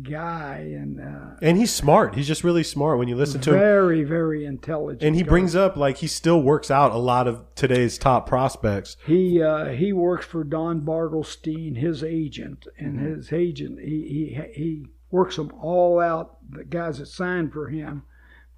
[0.04, 2.16] guy and uh, And he's smart.
[2.16, 3.60] He's just really smart when you listen to him.
[3.60, 5.02] very, very intelligent.
[5.04, 5.30] And he guy.
[5.30, 8.98] brings up like he still works out a lot of today's top prospects.
[9.06, 13.16] He uh, he works for Don Bartelstein, his agent, and Mm-hmm.
[13.16, 16.38] his agent he he he works them all out.
[16.52, 18.04] The guys that signed for him,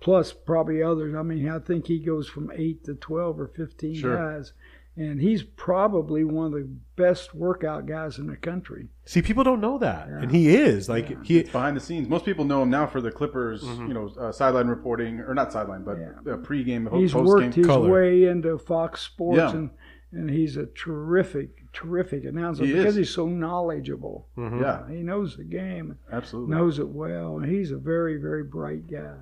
[0.01, 1.15] plus probably others.
[1.15, 4.17] I mean, I think he goes from eight to twelve or fifteen Sure.
[4.17, 4.53] guys,
[4.97, 8.87] and he's probably one of the best workout guys in the country.
[9.05, 11.43] See, people don't know that, and he is like he.
[11.43, 13.63] Behind the scenes, most people know him now for the Clippers.
[13.63, 13.87] Mm-hmm.
[13.87, 16.33] You know, uh, sideline reporting or not sideline, but Yeah.
[16.33, 17.51] uh, pregame, He's post worked game.
[17.53, 17.89] his color.
[17.89, 19.51] way into Fox Sports, Yeah.
[19.55, 19.69] and
[20.13, 23.07] and he's a terrific, terrific announcer He because is.
[23.07, 24.27] he's so knowledgeable.
[24.37, 25.97] Yeah, He knows the game.
[26.11, 26.53] absolutely.
[26.53, 29.15] knows it well, and he's a very, very bright guy.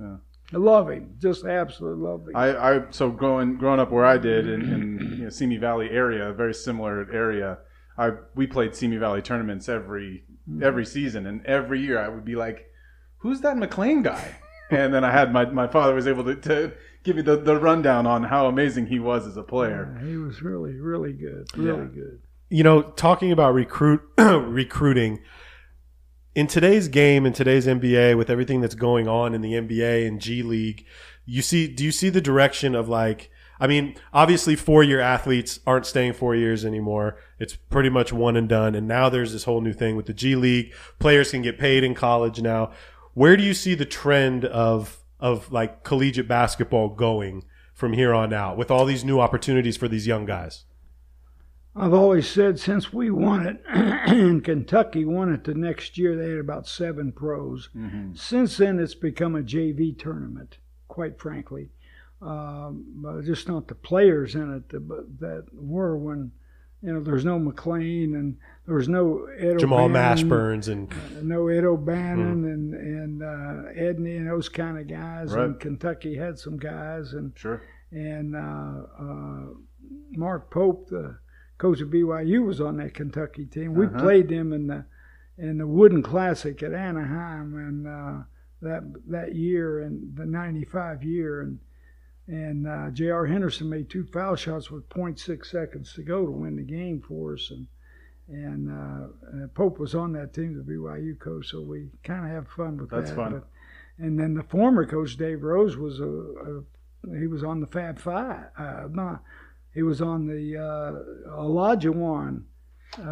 [0.00, 0.16] Yeah.
[0.54, 2.36] I love him, just absolutely love him.
[2.36, 5.90] I, I so growing growing up where I did in, in you know, Simi Valley
[5.90, 7.58] area, a very similar area.
[7.98, 10.62] I we played Simi Valley tournaments every hmm.
[10.62, 12.66] every season, and every year I would be like,
[13.18, 14.36] "Who's that MacLean guy?"
[14.68, 16.72] And then I had my, my father was able to, to
[17.04, 19.96] give me the, the rundown on how amazing he was as a player.
[20.04, 21.84] he was really, really good, really Yeah.
[21.94, 22.18] good.
[22.48, 25.20] you know, talking about recruit recruiting
[26.36, 30.20] in today's game, in today's NBA, with everything that's going on in the NBA and
[30.20, 30.84] G League,
[31.24, 35.60] you see, do you see the direction of like, I mean, obviously four year athletes
[35.66, 37.16] aren't staying four years anymore.
[37.38, 38.74] It's pretty much one and done.
[38.74, 40.74] And now there's this whole new thing with the G League.
[40.98, 42.70] Players can get paid in college now.
[43.14, 48.34] Where do you see the trend of, of like collegiate basketball going from here on
[48.34, 50.64] out with all these new opportunities for these young guys?
[51.78, 56.30] I've always said since we won it, and Kentucky won it the next year, they
[56.30, 57.68] had about seven pros.
[58.14, 60.58] Since then, it's become a JV tournament,
[60.88, 61.68] quite frankly.
[62.22, 64.88] Um, but just not the players in it that,
[65.20, 66.32] that were when,
[66.80, 70.90] you know, there's no MacLean and there was no Ed Jamal O'Bannon, Mashburns and
[71.28, 75.32] no Ed O'Bannon and and uh, Edney and those kind of guys.
[75.34, 77.60] And Kentucky had some guys and Sure.
[77.92, 79.46] and uh, uh,
[80.12, 81.18] Mark Pope, the
[81.58, 83.74] coach of BYU, was on that Kentucky team.
[83.74, 84.00] We Uh-huh.
[84.00, 84.84] played them in the
[85.38, 88.22] in the Wooden Classic at Anaheim and uh,
[88.62, 91.58] that that year in the '95 year, and
[92.26, 93.26] and uh, J.R.
[93.26, 97.34] Henderson made two foul shots with 0.6 seconds to go to win the game for
[97.34, 97.66] us, and
[98.28, 99.06] and uh,
[99.44, 102.76] uh, Pope was on that team, the BYU coach, so we kind of have fun
[102.78, 103.16] with That's that.
[103.16, 103.32] fun.
[103.32, 103.48] But,
[104.04, 106.62] and then the former coach Dave Rose was a, a
[107.20, 108.46] he was on the Fab Five.
[108.58, 109.18] Uh, no,
[109.76, 112.42] he was on the uh, Olajuwon.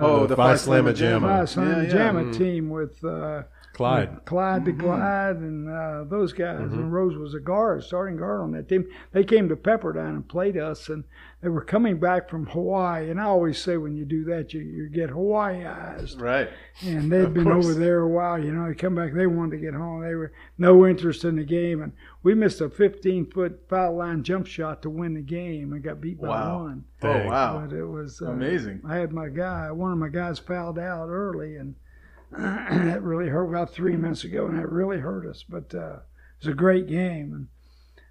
[0.01, 1.21] oh, the Phi Phi Slamma Slamma Jamma.
[1.21, 1.95] Phi Yeah, Slamma yeah.
[1.95, 3.43] Jamma team with uh,
[3.75, 4.15] Clyde.
[4.15, 6.61] with Clyde to Clyde and uh, those guys.
[6.61, 8.87] And Rose was a guard, starting guard on that team.
[9.13, 11.05] They came to Pepperdine and played us, and
[11.45, 13.11] they were coming back from Hawaii.
[13.11, 16.19] And I always say when you do that, you, you get Hawaiiized.
[16.21, 16.49] Right.
[16.83, 17.67] And they'd Of been course.
[17.67, 18.67] over there a while, you know.
[18.67, 20.03] They come back, they wanted to get home.
[20.03, 21.93] They were no interest in the game, and
[22.23, 26.01] we missed a 15 foot foul line jump shot to win the game and got
[26.01, 26.63] beat by Wow.
[26.65, 26.85] one.
[27.03, 27.27] Dang.
[27.27, 27.61] Oh wow.
[27.67, 28.81] But it was uh, Amazing.
[28.89, 31.75] I had my guy, one of my guys fouled out early, and
[32.33, 35.45] that really hurt about three minutes ago, and that really hurt us.
[35.47, 37.49] But uh, it was a great game, and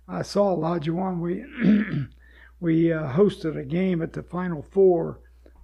[0.07, 1.19] I saw Olajuwon.
[1.19, 1.43] We
[2.59, 5.19] we uh, hosted a game at the Final Four,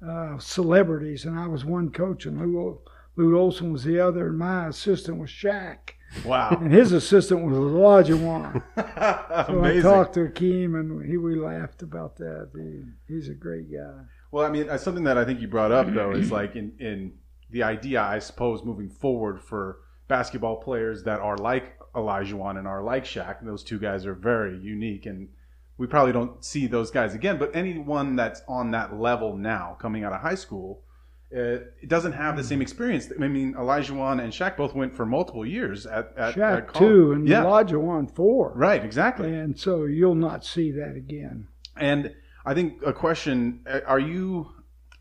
[0.07, 2.79] uh, celebrities, and I was one coach, and Lou,
[3.15, 5.77] Lou Olson was the other, and my assistant was Shaq,
[6.25, 6.57] Wow.
[6.59, 8.63] and his assistant was Olajuwon.
[9.47, 12.49] So I talked to Akeem, and he, we laughed about that.
[12.55, 14.03] He, he's a great guy.
[14.31, 16.73] Well, I mean, uh, something that I think you brought up though is like in
[16.79, 17.13] in
[17.49, 19.77] the idea, I suppose, moving forward for
[20.07, 23.39] basketball players that are like Olajuwon and are like Shaq.
[23.39, 25.29] And those two guys are very unique, and
[25.79, 27.39] we probably don't see those guys again.
[27.39, 30.83] But anyone that's on that level now, coming out of high school,
[31.33, 33.09] uh, it doesn't have the same experience.
[33.17, 37.13] I mean, Olajuwon and Shaq both went for multiple years at, at Shaq at two
[37.13, 38.51] and yeah, Olajuwon four.
[38.55, 39.33] right, exactly.
[39.33, 41.47] And so you'll not see that again.
[41.77, 42.13] And
[42.45, 44.51] I think a question: uh, Are you?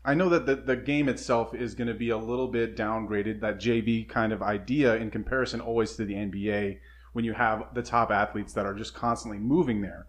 [0.05, 3.41] I know that the, the game itself is going to be a little bit downgraded.
[3.41, 6.77] That JV kind of idea in comparison always to the NBA,
[7.11, 10.05] when you have the top athletes that are just constantly moving there.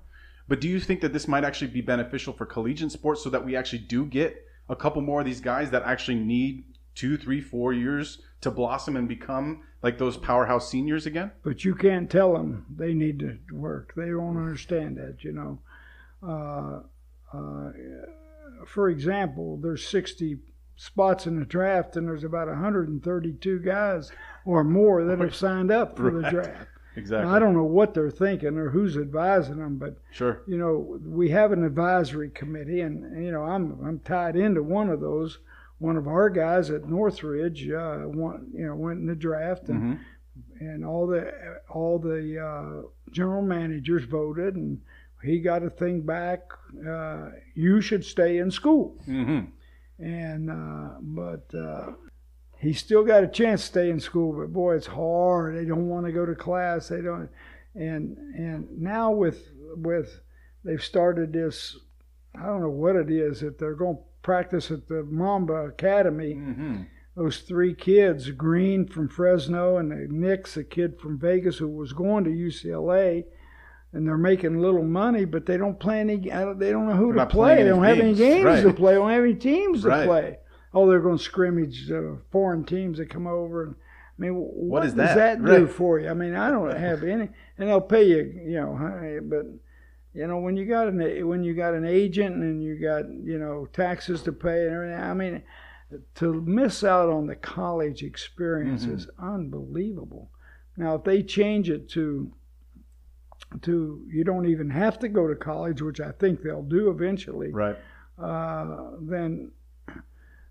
[0.50, 3.44] But do you think that this might actually be beneficial for collegiate sports, so that
[3.44, 6.64] we actually do get a couple more of these guys that actually need
[6.96, 11.30] two, three, four years to blossom and become like those powerhouse seniors again?
[11.44, 13.92] But you can't tell them they need to work.
[13.96, 15.60] They don't understand that, you know.
[16.20, 16.80] Uh,
[17.32, 17.70] uh,
[18.66, 20.40] for example, there's 60
[20.74, 24.10] spots in the draft, and there's about 132 guys
[24.44, 26.66] or more that have signed up for the draft.
[26.96, 27.28] Exactly.
[27.30, 30.42] Now, I don't know what they're thinking or who's advising them, but Sure.
[30.46, 34.88] you know, we have an advisory committee, and you know, I'm I'm tied into one
[34.88, 35.38] of those.
[35.78, 39.82] One of our guys at Northridge, uh, won, you know, went in the draft, and
[39.82, 39.98] Mhm.
[40.60, 41.32] and all the
[41.70, 44.80] all the uh, general managers voted, and
[45.22, 46.40] he got a thing back.
[46.86, 49.40] Uh, you should stay in school, hmm
[49.98, 51.92] and uh, but uh,
[52.60, 54.32] he still got a chance to stay in school.
[54.38, 55.56] But boy, it's hard.
[55.56, 56.88] They don't want to go to class.
[56.88, 57.28] They don't.
[57.74, 60.20] And and now with with
[60.64, 61.76] they've started this.
[62.34, 66.34] I don't know what it is that they're going to practice at the Mamba Academy.
[66.34, 66.82] hmm
[67.16, 71.92] Those three kids, Green from Fresno and the Nix, a kid from Vegas who was
[71.92, 73.24] going to UCLA,
[73.92, 76.16] and they're making little money, but they don't play any.
[76.16, 77.62] They don't know who They're to play.
[77.62, 78.44] They don't have any games.
[78.44, 78.62] Right.
[78.62, 78.92] to play.
[78.92, 80.38] They don't have any teams to play.
[80.72, 83.64] Oh, they're going to scrimmage uh, foreign teams that come over.
[83.64, 83.74] And,
[84.18, 85.38] I mean, what, is does that?
[85.40, 85.70] that, do Right.
[85.70, 86.08] for you?
[86.08, 89.46] I mean, I don't have any, and they'll pay you, you know, honey, but
[90.12, 93.38] you know, when you got an when you got an agent and you got you
[93.38, 95.00] know taxes to pay and everything.
[95.00, 95.42] I mean,
[96.16, 98.94] to miss out on the college experience Mm-hmm.
[98.94, 100.30] is unbelievable.
[100.76, 102.32] Now, if they change it to
[103.62, 107.50] to you don't even have to go to college, which I think they'll do eventually,
[107.52, 107.76] Right.
[108.18, 109.52] uh, then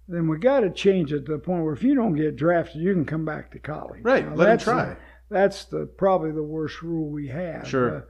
[0.10, 2.82] then we got to change it to the point where if you don't get drafted,
[2.82, 4.02] you can come back to college.
[4.04, 4.28] Right.
[4.28, 4.86] Now, Let that's try.
[4.86, 4.98] the-
[5.32, 7.68] that's the probably the worst rule we have.
[7.68, 7.98] Sure.
[7.98, 8.02] uh,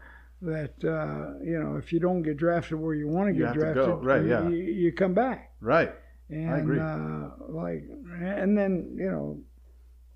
[0.42, 3.60] that uh, you know, if you don't get drafted where you want to get to
[3.60, 3.96] drafted, go.
[4.02, 4.48] Right, you, yeah.
[4.48, 5.52] you, you come back.
[5.60, 5.92] Right.
[6.30, 6.80] And agree.
[6.80, 7.84] Uh, like,
[8.22, 9.42] and then you know,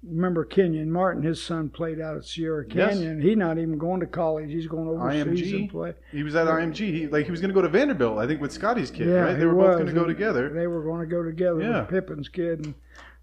[0.05, 2.93] remember Kenyon Martin, his son played out at Sierra Yes.
[2.95, 3.21] Canyon.
[3.21, 4.49] He's not even going to college.
[4.51, 5.93] He's going overseas and play.
[6.11, 6.77] He was at IMG.
[6.93, 9.07] He like he was going to go to Vanderbilt, I think, with Scotty's kid.
[9.07, 9.33] Yeah, right?
[9.33, 10.49] They he were both going to go together.
[10.49, 11.81] They were going to go together Yeah.
[11.81, 12.73] with Pippen's kid, and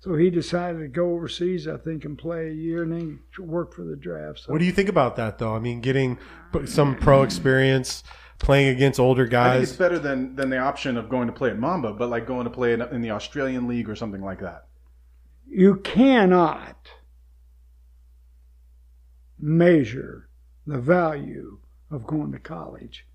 [0.01, 3.75] so he decided to go overseas, I think, and play a year, and then work
[3.75, 4.41] for the draft.
[4.41, 5.55] So What do you think about that, though?
[5.55, 6.19] I mean, getting
[6.65, 8.03] some pro experience,
[8.39, 11.51] playing against older I think it's better than than the option of going to play
[11.51, 14.41] at Mamba, but like going to play in, in the Australian League or something like
[14.41, 14.65] that.
[15.51, 16.91] You cannot
[19.39, 20.29] measure
[20.67, 21.59] the value
[21.91, 23.07] of going to college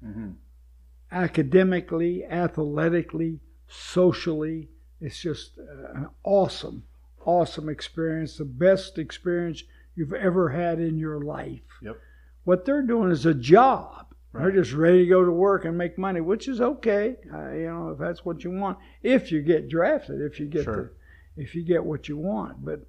[1.12, 4.70] academically, athletically, socially.
[5.00, 6.84] It's just uh, an awesome,
[7.26, 9.64] awesome experience, the best experience
[9.96, 11.62] you've ever had in your life.
[11.82, 11.98] Yep.
[12.44, 14.14] What they're doing is a job.
[14.34, 17.16] They're just ready to go to work and make money, which is okay.
[17.34, 20.66] Uh, you know, if that's what you want, if you get drafted, if you get
[20.66, 20.76] Sure.
[20.76, 20.92] the,
[21.38, 22.64] if you get what you want.
[22.64, 22.82] But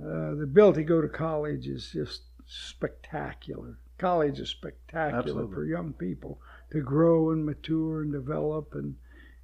[0.00, 3.78] uh, the ability to go to college is just spectacular.
[3.98, 5.54] College is spectacular Absolutely.
[5.54, 6.38] for young people
[6.70, 8.96] to grow and mature and develop and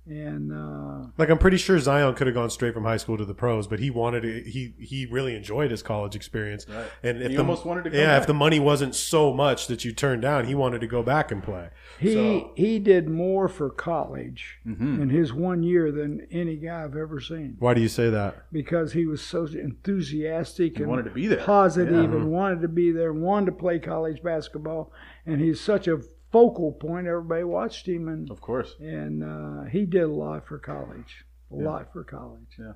[0.07, 3.25] and uh, Like I'm pretty sure Zion could have gone straight from high school to
[3.25, 4.43] the pros, but he wanted to.
[4.51, 6.87] He he really enjoyed his college experience, Right.
[7.05, 8.21] and if He the, almost wanted to go yeah, back.
[8.23, 11.31] if the money wasn't so much that you turned down, he wanted to go back
[11.31, 11.69] and play.
[12.01, 15.03] he So- he did more for college Mm-hmm.
[15.03, 18.45] in his one year than any guy I've ever seen Why do you say that?
[18.53, 21.45] because he was so enthusiastic He and wanted to be there.
[21.45, 22.17] positive Yeah.
[22.17, 24.93] and wanted to be there, wanted to play college basketball,
[25.27, 26.01] and he's such a
[26.33, 27.07] focal point.
[27.07, 28.75] Everybody watched him, and Of course.
[28.81, 31.65] and uh, he did a lot for college, a Yeah.
[31.65, 32.57] lot for college.
[32.59, 32.73] Yeah,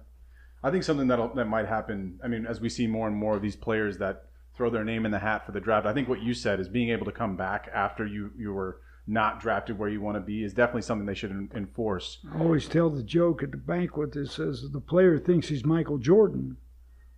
[0.62, 2.20] I think something that that might happen.
[2.22, 5.04] I mean, as we see more and more of these players that throw their name
[5.04, 7.12] in the hat for the draft, I think what you said is being able to
[7.12, 10.82] come back after you you were not drafted where you want to be is definitely
[10.82, 12.18] something they should enforce.
[12.34, 15.98] I always tell the joke at the banquet that says the player thinks he's Michael
[15.98, 16.56] Jordan,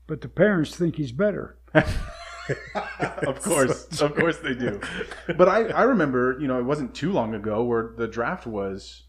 [0.07, 1.57] but the parents think he's better.
[3.27, 4.81] of course, of course they do.
[5.37, 9.05] But I, I remember, you know, it wasn't too long ago where the draft was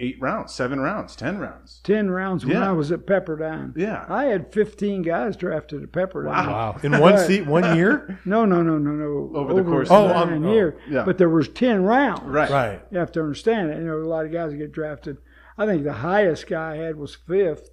[0.00, 1.80] eight rounds, seven rounds, ten rounds.
[1.84, 2.68] Ten rounds when Yeah.
[2.68, 3.76] I was at Pepperdine.
[3.76, 4.04] Yeah.
[4.08, 6.26] I had 15 guys drafted at Pepperdine.
[6.26, 9.30] Wow, in one seat, one year, No, no, no, no, no.
[9.36, 10.78] Over the course of of- nine um, Oh, oh, year.
[10.88, 11.04] yeah.
[11.04, 12.22] But there was 10 rounds.
[12.24, 12.50] Right.
[12.50, 12.82] right?
[12.90, 13.78] You have to understand it.
[13.78, 15.18] You know, a lot of guys get drafted.
[15.56, 17.70] I think the highest guy I had was fifth.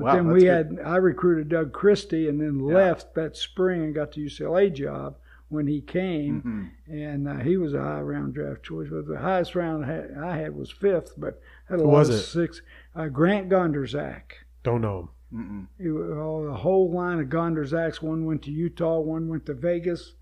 [0.00, 0.48] But Wow, then we good.
[0.48, 5.16] had I recruited Doug Christie and then left that spring and got the UCLA job
[5.48, 6.42] when he came,
[6.86, 6.92] Mm-hmm.
[6.92, 8.88] and uh, he was a high round draft choice.
[8.90, 11.98] But the highest round I had, I had was fifth, but had a Who lot
[11.98, 12.18] was of it?
[12.18, 12.62] six.
[12.94, 14.32] Uh, Grant Gondrezick.
[14.62, 15.68] Don't know him.
[15.78, 18.02] He oh, the whole line of Gondrezicks.
[18.02, 20.14] One went to Utah, one went to Vegas.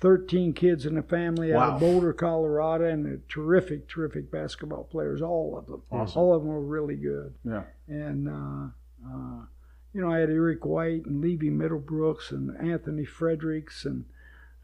[0.00, 5.22] Thirteen kids in the family out of Boulder, Colorado, and terrific, terrific basketball players.
[5.22, 5.82] All of them.
[6.16, 7.34] All of them were really good.
[7.44, 7.62] Yeah.
[7.86, 8.72] And uh,
[9.06, 9.44] uh,
[9.92, 14.04] you know, I had Eric White and Levy Middlebrooks and Anthony Fredericks and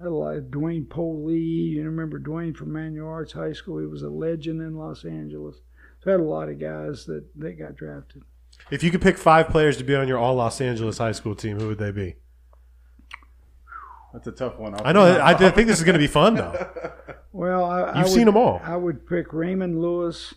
[0.01, 1.71] I had a lot of Dwayne Polee.
[1.73, 3.79] You remember Dwayne from Manual Arts High School?
[3.81, 5.57] He was a legend in Los Angeles.
[6.03, 8.23] So I had a lot of guys that, that got drafted.
[8.71, 11.35] If you could pick five players to be on your all Los Angeles high school
[11.35, 12.15] team, who would they be?
[14.13, 14.75] That's a tough one.
[14.85, 15.03] I know.
[15.03, 16.69] I, I think this is going to be fun, though.
[17.33, 18.61] Well, I, I You've would- seen them all.
[18.65, 20.35] I would pick Raymond Lewis,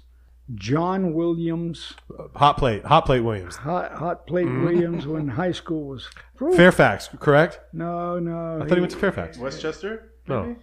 [0.56, 1.94] John Williams,
[2.36, 4.66] Hot plate, hot plate Williams, Hot, hot Plate Mm-hmm.
[4.66, 6.10] Williams when high school was.
[6.40, 6.54] Whew.
[6.58, 7.60] Fairfax, correct?
[7.74, 8.58] No, no.
[8.62, 9.38] I thought he went to Fairfax.
[9.38, 10.12] Westchester.
[10.28, 10.56] No.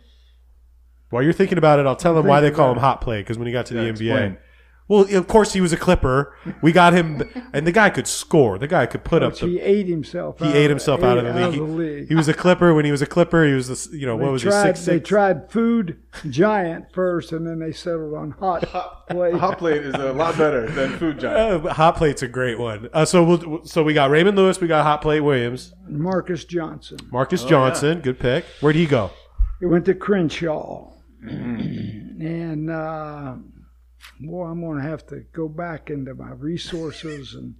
[1.10, 3.38] While you're thinking about it, I'll tell them why they call him hot plate because
[3.38, 4.38] when he got to the Yeah, NBA, explain.
[4.88, 6.34] Well, of course he was a Clipper.
[6.62, 7.22] We got him,
[7.52, 8.58] and the guy could score.
[8.58, 9.36] The guy could put up.
[9.36, 10.38] The, he ate himself.
[10.38, 11.60] he out, ate himself out of the ate league.
[11.60, 12.08] league.
[12.08, 13.44] He was a Clipper when he was a Clipper.
[13.46, 14.68] He was, the, you know, what was tried, he?
[14.68, 15.08] Six They six.
[15.08, 15.98] tried food
[16.30, 18.62] giant first, and then they settled on hot
[19.10, 19.34] plate.
[19.34, 21.66] Hot plate is a lot better than food giant.
[21.66, 22.88] Uh, hot plate's a great one.
[22.92, 24.60] Uh, so we'll, so we got Raymond Lewis.
[24.60, 25.74] We got hot plate Williams.
[25.86, 26.98] Marcus Johnson.
[27.12, 28.44] Marcus Johnson, good pick.
[28.60, 29.10] Where'd he go?
[29.60, 30.92] He went to Crenshaw,
[31.24, 32.24] Mm-hmm.
[32.24, 33.34] and uh,
[34.20, 37.54] boy, I'm going to have to go back into my resources, and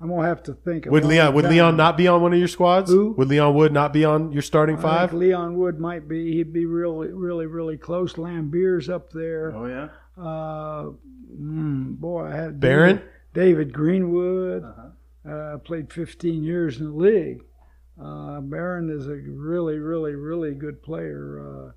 [0.00, 0.86] I'm going to have to think.
[0.86, 1.52] a Would long Leon would time.
[1.52, 2.90] Leon not be on one of your squads?
[2.90, 3.12] Who?
[3.18, 5.10] Would Leon Wood not be on your starting I five?
[5.10, 6.32] think Leon Wood might be.
[6.32, 8.14] He'd be really, really, really close.
[8.14, 9.52] Laimbeer's up there.
[9.54, 9.88] Oh yeah.
[10.16, 10.90] Uh,
[11.32, 12.96] mm, boy, I had Barron?
[12.96, 14.64] David, David Greenwood.
[14.64, 14.86] Uh-huh.
[15.30, 17.42] Uh, played 15 years in the league.
[18.02, 21.74] Uh, Barron is a really, really, really good player.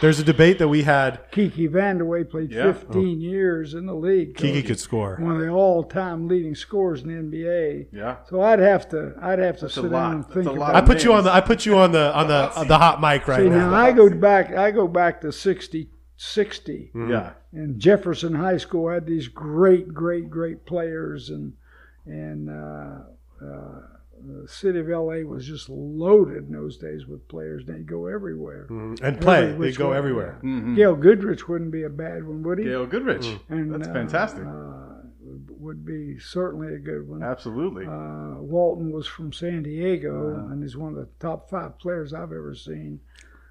[0.00, 1.20] There's a debate that we had.
[1.30, 2.72] Kiki Vandeweghe played Yeah.
[2.72, 4.36] 15 years in the league.
[4.36, 5.16] Kiki could score.
[5.18, 7.86] one of the all-time leading scorers in the NBA.
[7.92, 8.16] Yeah.
[8.28, 10.52] So I'd have to, I'd have to That's a sit down and That's think a
[10.52, 10.84] lot about.
[10.84, 13.00] I put you on the I put you on the on the on the hot
[13.00, 13.70] mic right See, now.
[13.70, 16.90] now I go back, I go back to 60, 60.
[16.94, 17.30] Yeah.
[17.52, 21.54] and Jefferson High School had these great, great, great players, and
[22.04, 22.98] and uh,
[23.42, 23.80] uh,
[24.26, 27.64] the city of LA was just loaded in those days with players.
[27.66, 28.66] They'd go everywhere.
[28.70, 29.00] Mhm.
[29.02, 29.38] And play.
[29.44, 30.38] Every They which go way, everywhere.
[30.42, 30.76] Mhm.
[30.76, 32.64] Gail Goodrich wouldn't be a bad one, would he?
[32.64, 33.26] Gail Goodrich.
[33.48, 34.44] And, That's uh, fantastic.
[34.44, 34.72] Uh,
[35.58, 37.22] would be certainly a good one.
[37.22, 37.86] Absolutely.
[37.86, 40.48] Uh, Walton was from San Diego Wow.
[40.50, 43.00] and he's one of the top five players I've ever seen.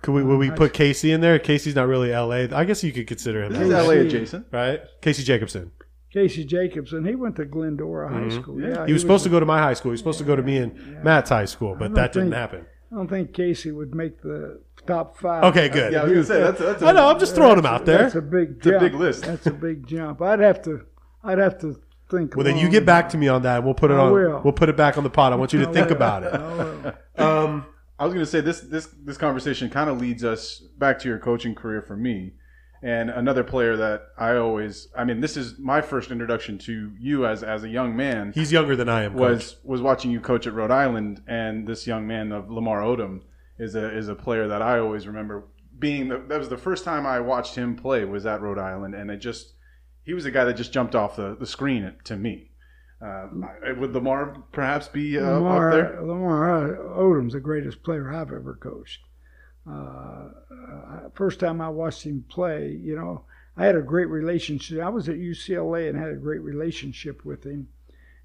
[0.02, 1.40] Could we, would we put Casey in there?
[1.40, 2.48] Casey's not really LA.
[2.56, 4.46] I guess you could consider him this that, is Casey- LA adjacent.
[4.52, 4.82] right?
[5.02, 5.72] Casey Jacobsen.
[6.16, 8.42] Casey Jacobsen, he went to Glendora High Mhm.
[8.42, 8.62] School.
[8.62, 8.70] Yeah.
[8.70, 9.92] Yeah, He was supposed to go to my high school.
[9.92, 12.32] He was supposed to go to me and Matt's high school, but don't that didn't
[12.32, 12.66] happen.
[12.92, 15.44] I don't think Casey would make the top five.
[15.44, 15.92] Okay, good.
[15.92, 16.82] Yeah, I was gonna say that's that's.
[16.82, 17.10] a- I know.
[17.10, 17.98] I'm just throwing him out there.
[18.04, 18.80] That's a big a jump.
[18.80, 19.26] big list.
[19.26, 20.22] That's a big jump.
[20.22, 20.82] I'd have to.
[21.24, 21.76] I'd have to
[22.10, 22.36] think.
[22.38, 23.64] Well, then you get back to me on that.
[23.66, 24.14] We'll put it I on.
[24.14, 24.42] will.
[24.44, 25.34] We'll put it back on the pod.
[25.34, 25.96] I want you to I think will.
[25.98, 26.96] about it.
[27.18, 27.22] I.
[27.44, 27.66] Um,
[28.00, 31.10] I was going to say this this this conversation kind of leads us back to
[31.10, 32.34] your coaching career for me,
[32.86, 34.90] and another player that I always.
[34.96, 38.32] I mean, this is my first introduction to you as as a young man.
[38.34, 39.14] he's younger than I am.
[39.14, 39.20] Coach.
[39.20, 43.22] was was watching you coach at Rhode Island, and this young man of Lamar Odom
[43.58, 45.46] is a is a player that I always remember
[45.80, 46.10] being.
[46.10, 49.10] The, that was the first time I watched him play was at Rhode Island, and
[49.10, 49.54] it just
[50.04, 52.52] he was a guy that just jumped off the, the screen to me.
[53.02, 53.28] Uh,
[53.80, 56.02] would Lamar perhaps be uh, Lamar, up there?
[56.04, 59.00] Lamar Odom's the greatest player I've ever coached.
[59.68, 63.26] Uh, uh, first time I watched him play, you know,
[63.58, 64.82] I had a great relationship.
[64.82, 67.68] I was at UCLA and had a great relationship with him,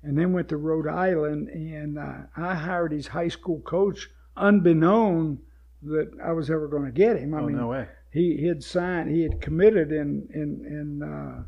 [0.03, 5.39] and then went to Rhode Island, and uh, I hired his high school coach, unbeknown
[5.83, 7.33] that I was ever going to get him.
[7.35, 7.89] I oh mean, no way!
[8.13, 11.43] he, he had signed, he had committed in in in uh,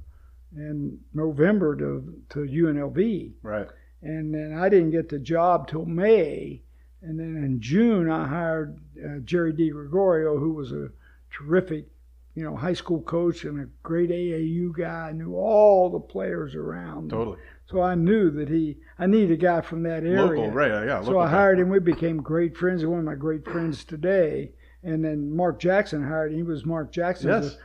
[0.56, 3.68] in November to to UNLV Right.
[4.00, 6.62] and then I didn't get the job till May.
[7.02, 10.88] And then in June, I hired uh, Jerry DeGregorio, who was a
[11.36, 11.86] terrific,
[12.34, 15.08] you know, high school coach and a great AAU guy.
[15.08, 17.10] I knew all the players around.
[17.10, 17.38] Totally.
[17.66, 20.22] So I knew that he, I needed a guy from that area.
[20.26, 20.70] Local, right?
[20.86, 21.02] Yeah.
[21.02, 21.30] So I guy.
[21.30, 21.70] hired him.
[21.70, 22.84] We became great friends.
[22.86, 24.52] One of my great friends today.
[24.84, 26.36] And then Mark Jackson hired him.
[26.38, 27.58] He was Mark Jackson's Yes.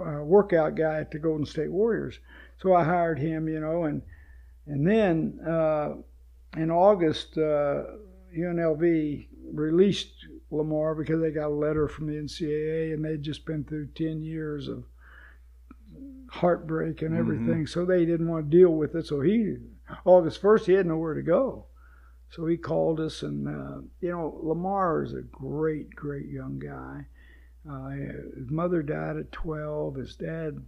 [0.00, 2.18] uh, workout guy at the Golden State Warriors.
[2.58, 4.02] So I hired him, you know, and
[4.66, 5.94] and then uh,
[6.56, 7.84] in August, uh,
[8.36, 10.12] UNLV released
[10.50, 14.22] Lamar because they got a letter from the NCAA and they'd just been through 10
[14.22, 14.84] years of
[16.30, 17.66] heartbreak and everything.
[17.66, 19.06] So they didn't want to deal with it.
[19.06, 19.56] So he,
[20.04, 21.66] August 1st, he had nowhere to go.
[22.30, 27.06] So he called us, and uh, you know, Lamar is a great, great young guy.
[27.68, 27.88] Uh,
[28.36, 29.96] his mother died at 12.
[29.96, 30.62] His dad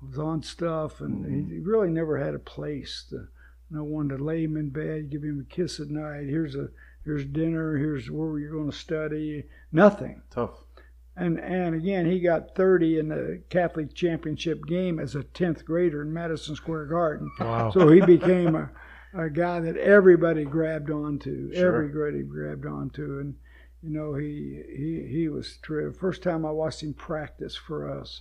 [0.00, 3.04] was on stuff, and he, he really never had a place.
[3.10, 3.26] To,
[3.70, 6.26] no one to lay him in bed, give him a kiss at night.
[6.28, 6.68] Here's a
[7.04, 7.76] here's dinner.
[7.76, 9.44] Here's where you're going to study.
[9.72, 10.22] Nothing.
[10.30, 10.64] Tough.
[11.16, 16.02] And and again, he got 30 in the Catholic championship game as a 10th grader
[16.02, 17.30] in Madison Square Garden.
[17.40, 17.70] Wow.
[17.70, 18.70] So he became a,
[19.14, 21.54] a guy that everybody grabbed onto.
[21.54, 21.68] Sure.
[21.68, 23.34] Everybody grabbed onto, and
[23.82, 25.98] you know he he he was terrific.
[25.98, 28.20] First time I watched him practice for us,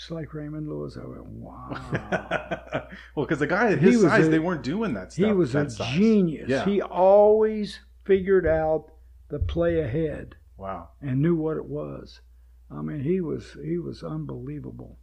[0.00, 1.68] just like Raymond Lewis, I went, wow.
[3.14, 5.26] well, because the guy at He his was size, a- they weren't doing that stuff.
[5.26, 5.92] he was a size.
[5.92, 6.48] genius.
[6.48, 6.64] Yeah.
[6.64, 8.86] He always figured out
[9.28, 10.88] the play ahead wow.
[11.02, 12.22] and knew what it was.
[12.70, 14.96] I mean, he was he was unbelievable.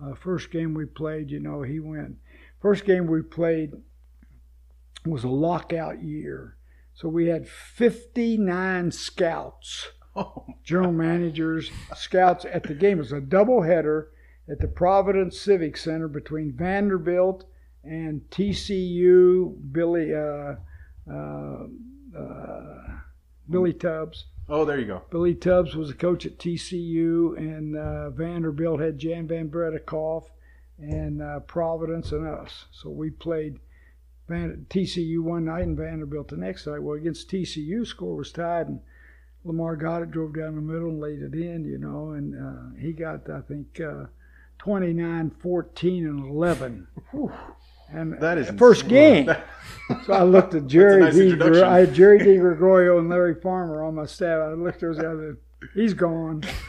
[0.00, 2.16] Uh, first game we played, you know, he went.
[2.62, 3.72] First game we played
[5.04, 6.56] was a lockout year,
[6.94, 12.98] so we had 59 scouts, Oh, general managers, scouts at the game.
[12.98, 14.06] It was a doubleheader
[14.50, 17.44] at the Providence Civic Center between Vanderbilt
[17.84, 19.56] and TCU.
[19.72, 20.56] Billy uh,
[21.10, 21.66] uh,
[22.18, 22.98] uh,
[23.48, 24.26] Billy Tubbs.
[24.48, 25.02] oh, there you go.
[25.10, 30.24] Billy Tubbs was a coach at TCU, and uh, Vanderbilt had Jan Van Breda Kolff
[30.78, 32.66] and uh, Providence and us.
[32.72, 33.58] So we played
[34.28, 36.82] Van- TCU one night and Vanderbilt the next night.
[36.82, 38.80] Well, against TCU, score was tied, and
[39.44, 42.80] Lamar got it, drove down the middle, and laid it in, you know, and uh,
[42.80, 44.06] he got, I think, uh,
[44.60, 46.86] 29, 14, and 11.
[47.10, 47.32] Whew.
[47.92, 49.26] And That is first insane.
[49.26, 49.36] game.
[50.06, 51.30] So I looked at Jerry nice D.
[51.30, 51.64] introduction.
[51.64, 54.38] I had Jerry DeGregorio and Larry Farmer on my staff.
[54.40, 55.34] I looked at those guys.
[55.74, 56.42] He's gone.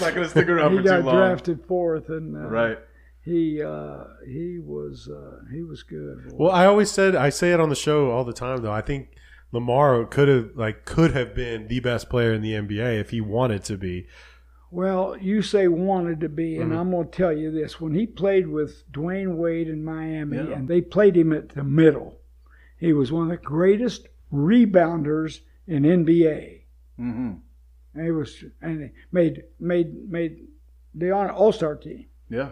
[0.00, 1.16] not going to stick around he for got too long.
[1.16, 2.78] drafted fourth, and uh, Right.
[3.24, 6.30] he uh, he was uh, he was good.
[6.34, 8.70] Well, I always said I say it on the show all the time though.
[8.72, 9.08] I think
[9.50, 13.20] Lamar could have like could have been the best player in the NBA if he
[13.20, 14.06] wanted to be.
[14.74, 16.62] Well, you say wanted to be, Mm-hmm.
[16.62, 20.36] and I'm going to tell you this: when he played with Dwyane Wade in Miami,
[20.36, 20.56] Yeah.
[20.56, 22.18] and they played him at the middle,
[22.76, 26.62] he was one of the greatest rebounders in NBA.
[27.00, 27.32] Mm-hmm.
[27.94, 30.48] And he was and he made made made
[30.94, 32.06] the All Star team.
[32.28, 32.50] Yeah.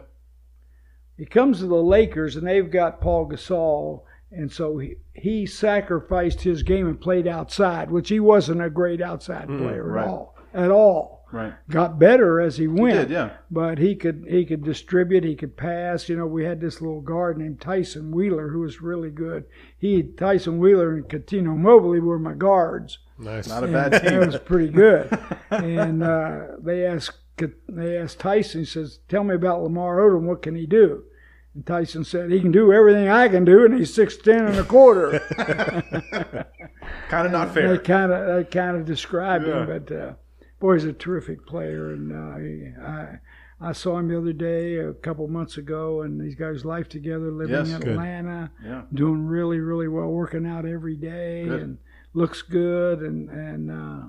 [1.17, 4.05] He comes to the Lakers, and they've got Paul Gasol
[4.35, 9.03] and so he, he sacrificed his game and played outside, which he wasn't a great
[9.03, 10.05] outside player right.
[10.05, 10.35] at all.
[10.55, 11.22] At all.
[11.33, 11.55] Right.
[11.71, 12.95] Got better as he went.
[13.09, 13.31] did, yeah.
[13.51, 16.09] But he could he could distribute, he could pass.
[16.09, 19.45] You know, we had this little guard named Tyson Wheeler who was really good.
[19.79, 22.99] He Tyson Wheeler and Cuttino Mobley were my guards.
[23.19, 23.49] Nice.
[23.49, 24.19] Not a And bad That team.
[24.21, 25.19] was pretty good.
[25.51, 27.19] and uh, they asked
[27.69, 28.61] they asked Tyson.
[28.61, 30.23] He says, "Tell me about Lamar Odom.
[30.25, 31.05] What can he do?"
[31.55, 34.59] And Tyson said, "He can do everything I can do, and he's six ten and
[34.59, 35.19] a quarter."
[37.09, 37.69] kind of not fair.
[37.69, 39.63] That kind of that kind of described Yeah.
[39.63, 39.67] him.
[39.67, 40.13] But uh,
[40.63, 43.19] boy, he's a terrific player, and uh, I
[43.61, 46.89] I saw him the other day, a couple months ago, and he's got his life
[46.89, 47.71] together, living Yes.
[47.71, 47.89] in Good.
[47.91, 48.83] Atlanta, Yeah.
[48.95, 51.63] doing really really well, working out every day, Good.
[51.63, 51.79] and
[52.15, 54.03] looks good, and and uh,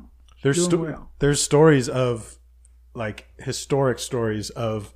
[0.43, 1.11] There's doing sto- well.
[1.19, 2.37] there's stories of
[2.95, 4.93] like historic stories of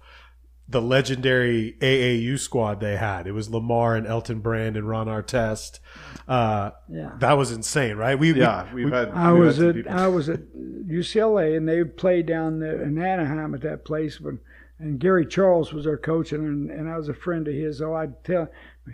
[0.70, 3.26] the legendary AAU squad they had.
[3.28, 5.80] It was Lamar and Elton Brand and Ron Artest.
[6.28, 7.12] Uh, yeah.
[7.20, 8.20] that was insane, right?
[8.20, 9.10] We, we- Yeah, we've had.
[9.12, 10.40] I we've was had some at people- I was at
[10.88, 14.34] UCLA and they played down there in Anaheim at that place, but
[14.80, 17.80] and Gary Charles was our coach and and I was a friend of his.
[17.80, 18.50] So I'd tell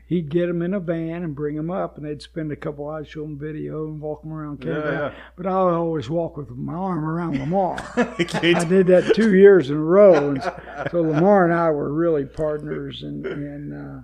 [0.07, 2.89] he'd get them in a van and bring them up, and they'd spend a couple
[2.89, 5.13] hours showing video and walk them around Yeah, yeah.
[5.35, 7.77] But I would always walk with my arm around Lamar.
[7.97, 10.43] I did that two years in a row, and
[10.91, 14.01] so Lamar and I were really partners, and and uh,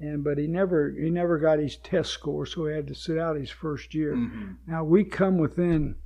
[0.00, 3.18] and but he never he never got his test score, so he had to sit
[3.18, 4.14] out his first year.
[4.14, 4.52] Mm-hmm.
[4.66, 5.96] Now we come within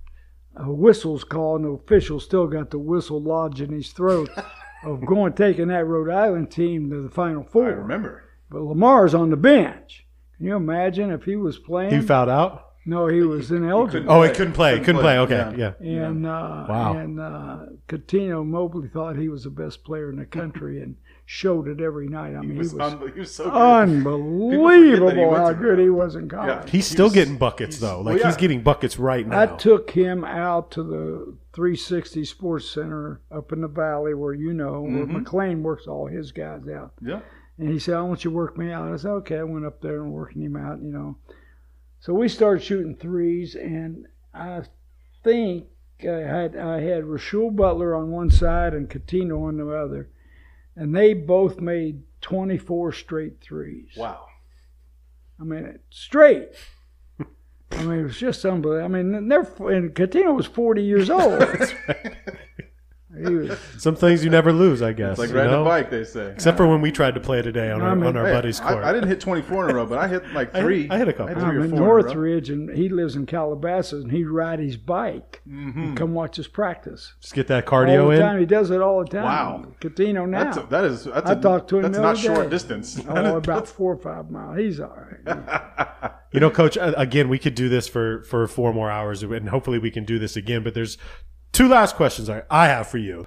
[0.56, 4.30] a whistle's call, and the official still got the whistle lodged in his throat
[4.84, 7.66] of going taking that Rhode Island team to the Final Four.
[7.66, 8.24] I remember.
[8.50, 10.06] But Lamar's on the bench.
[10.36, 11.94] Can you imagine if he was playing?
[11.94, 12.68] he fouled out.
[12.84, 14.10] no, he was ineligible.
[14.10, 14.72] Oh, he couldn't play.
[14.80, 15.26] Couldn't Couldn't play.
[15.26, 15.36] play.
[15.38, 15.72] Okay, yeah.
[15.80, 16.06] Yeah.
[16.08, 16.96] And uh, Wow.
[16.98, 17.58] and uh,
[17.88, 22.08] Cuttino Mobley thought he was the best player in the country and showed it every
[22.08, 22.34] night.
[22.34, 23.54] I mean, He he was, was, unbe- he was so good.
[23.54, 26.64] unbelievable People forget that he how good he was in college.
[26.66, 26.70] Yeah.
[26.70, 27.98] He's still getting buckets though.
[27.98, 28.26] Like well, yeah.
[28.26, 29.40] he's getting buckets right now.
[29.42, 34.52] I took him out to the 360 Sports Center up in the valley where you
[34.52, 35.12] know where Mm-hmm.
[35.18, 36.92] MacLean works all his guys out.
[37.02, 37.20] Yeah.
[37.58, 38.92] And he said, I want you to work me out.
[38.92, 39.38] I said, okay.
[39.38, 41.16] I went up there and working him out, you know.
[42.00, 44.62] So we started shooting threes, and I
[45.22, 45.66] think
[46.02, 50.10] I had I had Rasual Butler on one side and Cuttino on the other,
[50.74, 53.90] and they both made 24 straight threes.
[53.96, 54.26] Wow.
[55.40, 56.48] I mean, straight.
[57.78, 58.84] I mean, it was just unbelievable.
[58.84, 61.42] I mean, they're and Cuttino was 40 years old.
[63.56, 63.82] He was.
[63.82, 65.12] Some things you never lose, I guess.
[65.12, 65.62] It's like you riding know?
[65.62, 66.30] a bike, they say.
[66.32, 68.32] Except for when we tried to play today on our, I mean- on our Hey,
[68.32, 68.84] buddy's court.
[68.84, 70.88] I, I didn't hit 24 in a row, but I hit like three.
[70.90, 71.34] I hit a couple.
[71.34, 72.02] three I'm or in four in a row.
[72.02, 76.46] Northridge, and he lives in Calabasas, and he'd ride his bike and come watch us
[76.46, 77.14] practice.
[77.20, 78.38] Just get that all cardio the in.
[78.40, 79.24] He does it all the time.
[79.24, 79.66] Wow.
[79.80, 80.44] Cuttino now.
[80.44, 82.50] That's a, that is that's I a, talked to him That's not other short day.
[82.50, 83.00] distance.
[83.08, 84.58] oh, about four or five miles.
[84.58, 84.96] He's all
[85.26, 86.12] right.
[86.32, 86.78] You know, Coach.
[86.78, 90.06] uh, Again, we could do this for for four more hours, and hopefully we can
[90.06, 90.62] do this again.
[90.64, 90.96] But there's
[91.52, 93.26] two last questions I, I have for you.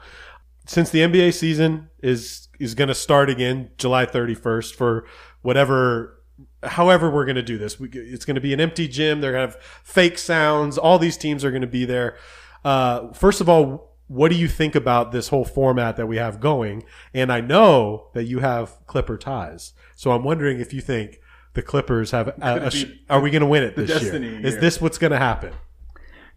[0.67, 5.05] Since the NBA season is is going to start again July 31st for
[5.41, 6.23] whatever,
[6.63, 9.21] however we're going to do this, we, it's going to be an empty gym.
[9.21, 10.77] They're going to have fake sounds.
[10.77, 12.17] All these teams are going to be there.
[12.63, 16.39] Uh, first of all, what do you think about this whole format that we have
[16.39, 16.83] going?
[17.13, 21.19] And I know that you have Clipper ties, so I'm wondering if you think
[21.53, 22.27] the Clippers have.
[22.27, 24.15] A, a, be are we going to win it this year?
[24.15, 24.61] Is year.
[24.61, 25.53] this what's going to happen?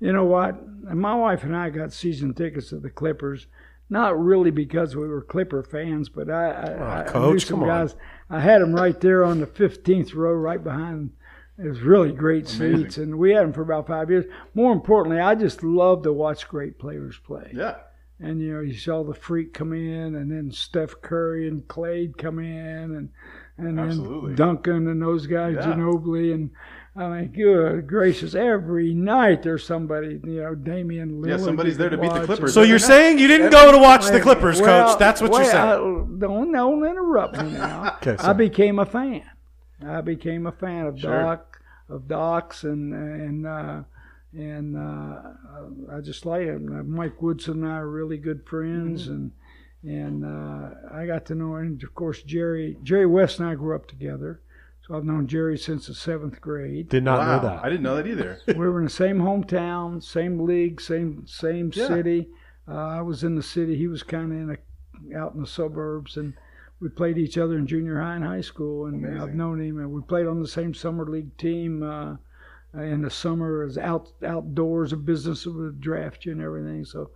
[0.00, 0.56] You know what?
[0.94, 3.46] My wife and I got season tickets to the Clippers.
[3.90, 6.70] Not really because we were Clipper fans, but I, I,
[7.04, 7.86] I- I knew some come on.
[7.86, 7.96] guys.
[8.30, 11.10] I had them right there on the 15th row, right behind.
[11.58, 12.82] It was really great Amazing.
[12.84, 14.26] seats, and we had them for about five years.
[14.54, 17.50] More importantly, I just love to watch great players play.
[17.54, 17.76] yeah.
[18.20, 22.16] And you know, you saw the freak come in, and then Steph Curry and Klay
[22.18, 23.08] come in, and
[23.56, 24.34] and Absolutely.
[24.34, 25.62] then Duncan and those guys, Yeah.
[25.72, 26.50] Ginobili, and
[26.98, 31.28] I mean, good gracious, every night there's somebody, you know, Damian Lillard.
[31.28, 32.24] Yeah, somebody's there to could beat the.
[32.26, 32.52] Clippers.
[32.54, 34.98] So you're saying you didn't go to watch the Clippers, well, Coach?
[34.98, 35.56] That's what you're saying.
[35.56, 35.76] I-
[36.18, 37.96] don't don't interrupt me now.
[38.02, 39.22] Okay, I became a fan.
[39.86, 41.22] I became a fan of Sure.
[41.22, 43.82] Doc, of Doc's, and and uh,
[44.32, 45.20] and uh,
[45.96, 46.76] I just like him.
[46.76, 49.12] Uh, Mike Woodson and I are really good friends, Mm-hmm.
[49.12, 49.32] and
[49.84, 51.78] and uh, I got to know him.
[51.82, 54.40] Of course, Jerry Jerry West and I grew up together,
[54.88, 56.88] so I've known Jerry since the seventh grade.
[56.88, 57.36] Did not wow.
[57.36, 57.64] know that.
[57.64, 58.40] I didn't know that either.
[58.46, 61.86] we were in the same hometown, same league, same same Yeah.
[61.88, 62.28] city.
[62.66, 63.76] Uh, I was in the city.
[63.76, 64.56] He was kind of in
[65.12, 66.32] a, out in the suburbs, and
[66.80, 68.86] we played each other in junior high and high school.
[68.86, 71.82] And I've known him, and we played on the same summer league team.
[71.82, 72.16] Uh,
[72.74, 76.84] in the summer, as out outdoors, a business would draft you and everything.
[76.84, 77.10] So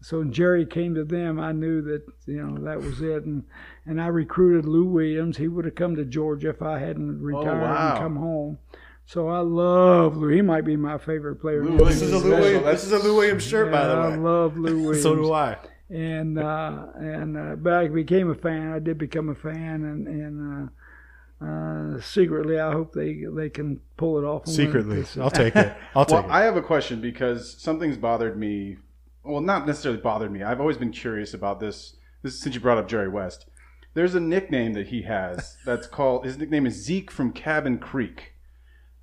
[0.00, 3.44] So when Jerry came to them, I knew that you know that was it, and
[3.84, 5.36] and I recruited Lou Williams.
[5.36, 7.90] He would have come to Georgia if I hadn't retired wow.
[7.90, 8.58] and come home.
[9.06, 10.28] So I love Lou.
[10.28, 11.64] He might be my favorite player.
[11.64, 13.72] Lou in the Williams This is a Lou Williams, this is a Lou Williams shirt,
[13.72, 14.00] by the way.
[14.02, 15.02] I love Lou Williams.
[15.02, 15.56] So do I.
[15.90, 18.72] And uh, and uh, but I became a fan.
[18.72, 20.70] I did become a fan, and and
[21.40, 24.46] uh, uh, secretly, I hope they they can pull it off.
[24.46, 25.22] and win it Secretly.
[25.22, 25.74] I'll take it.
[25.94, 26.32] I'll take Well, it.
[26.32, 28.76] I have a question because something's bothered me.
[29.28, 30.42] Well, not necessarily bothered me.
[30.42, 31.96] I've always been curious about this.
[32.22, 33.46] This since you brought up Jerry West.
[33.94, 36.24] There's a nickname that he has that's called.
[36.24, 38.32] His nickname is Zeke from Cabin Creek.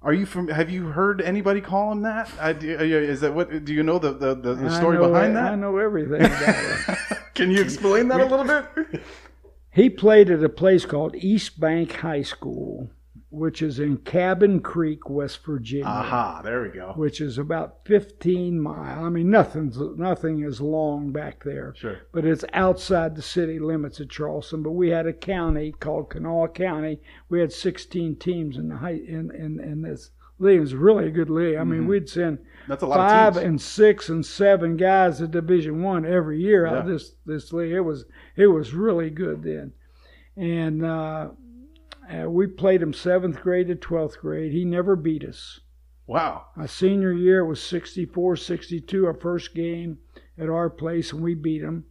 [0.02, 0.50] Are you from?
[0.50, 2.30] Have you heard anybody call him that?
[2.40, 3.66] I, do- is that what?
[3.66, 5.52] Do you know the the, the, the story know- behind I that?
[5.54, 6.22] I know everything.
[7.34, 9.04] Can you explain that a little bit?
[9.72, 12.92] He played at a place called East Bank High School,
[13.36, 15.86] which is in Cabin Creek, West Virginia.
[15.86, 16.42] Aha!
[16.44, 16.94] There we go.
[16.96, 19.06] Which is about 15 miles.
[19.06, 21.74] I mean, nothing's nothing is long back there.
[21.78, 22.00] Sure.
[22.12, 24.64] but it's outside the city limits of Charleston.
[24.64, 27.02] But we had a county called Kanawha County.
[27.30, 30.58] We had 16 teams in the high, in, in, in this league.
[30.58, 31.58] It was really a good league.
[31.58, 33.46] I mean, we'd send That's a lot five of teams.
[33.46, 37.72] and six and seven guys to Division One every year out of this this league.
[37.74, 38.06] It was
[38.36, 39.74] it was really good then,
[40.36, 41.30] and uh,
[42.14, 44.52] uh, we played him seventh grade to twelfth grade.
[44.52, 45.60] He never beat us.
[46.08, 46.46] Wow.
[46.56, 49.98] My senior year was 64-62, our first game
[50.38, 51.86] at our place, and we beat him.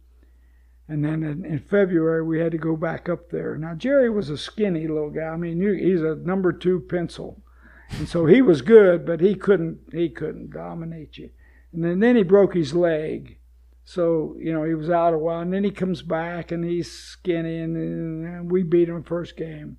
[0.87, 3.57] And then in, in February we had to go back up there.
[3.57, 5.23] Now Jerry was a skinny little guy.
[5.29, 7.41] I mean, you- he's a number two pencil,
[7.89, 11.31] and so he was good, but he couldn't he couldn't dominate you.
[11.73, 13.39] And then then he broke his leg,
[13.83, 15.41] so you know he was out a while.
[15.41, 19.77] And then he comes back and he's skinny, and, and we beat him first game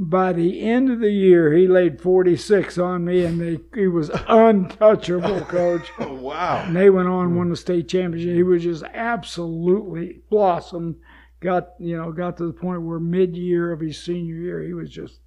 [0.00, 4.10] by the end of the year, he laid 46 on me, and they, he was
[4.28, 5.92] untouchable, coach.
[5.98, 6.64] Oh, wow.
[6.64, 8.34] And they went on won the state championship.
[8.34, 10.96] He was just absolutely blossomed.
[11.40, 14.90] Got you know got to the point where mid-year of his senior year, he was
[14.90, 15.20] just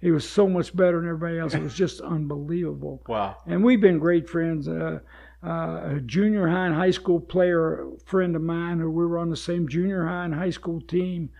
[0.00, 1.54] he was so much better than everybody else.
[1.54, 3.02] It was just unbelievable.
[3.08, 3.36] Wow.
[3.46, 4.68] And we've been great friends.
[4.68, 5.00] Uh,
[5.44, 9.28] uh, a junior high and high school player, friend of mine, who we were on
[9.30, 11.30] the same junior high and high school team,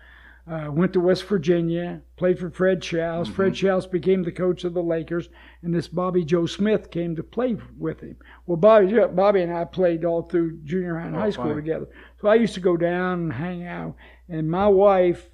[0.47, 3.27] uh, went to West Virginia, played for Fred Schaus.
[3.27, 5.29] Fred Schaus became the coach of the Lakers,
[5.63, 8.15] and this Bobby Joe Smith came to play with him.
[8.45, 11.55] Well, Bobby, Bobby and I played all through junior high and Oh, high school fine.
[11.55, 11.87] together.
[12.21, 13.95] So I used to go down and hang out,
[14.29, 15.29] and my wife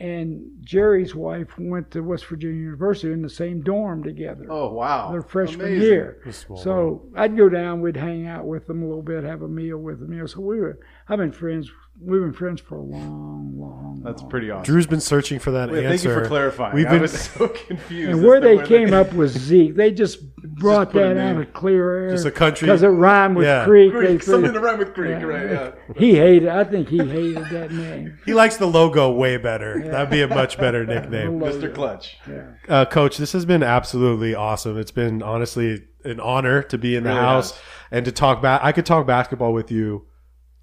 [0.00, 5.10] and Jerry's wife went to West Virginia University in the same dorm together Oh, wow.
[5.10, 5.82] their freshman Amazing.
[5.88, 6.22] year.
[6.24, 9.42] A small So I'd go down, we'd hang out with them a little bit, have
[9.42, 10.12] a meal with them.
[10.12, 10.78] You know, so we were.
[11.08, 11.70] I've been friends.
[12.00, 14.02] We've been friends for a long, long.
[14.04, 14.30] That's long.
[14.30, 14.62] pretty awesome.
[14.72, 15.88] Drew's been searching for that Wait, answer.
[15.88, 16.74] thank you for clarifying.
[16.76, 18.10] We've I been was so confused.
[18.10, 21.40] And where to they came up with Zeke, they just brought put a that out
[21.40, 22.10] of clear air.
[22.10, 23.64] Just a country- because it rhymed with Yeah.
[23.64, 23.92] creek.
[23.92, 25.24] they Creek, something to rhyme with Creek, Yeah.
[25.24, 25.50] right?
[25.50, 25.70] Yeah.
[25.96, 26.48] He hated.
[26.48, 28.18] I think he hated that name.
[28.24, 29.82] He likes the logo way better.
[29.82, 31.40] That'd be a much better nickname.
[31.40, 31.74] Mr.
[31.74, 32.16] Clutch.
[32.68, 34.78] Uh, Coach, this has been absolutely awesome.
[34.78, 37.60] It's been honestly an honor to be in the Really house has.
[37.90, 38.60] and to talk back.
[38.62, 40.04] I could talk basketball with you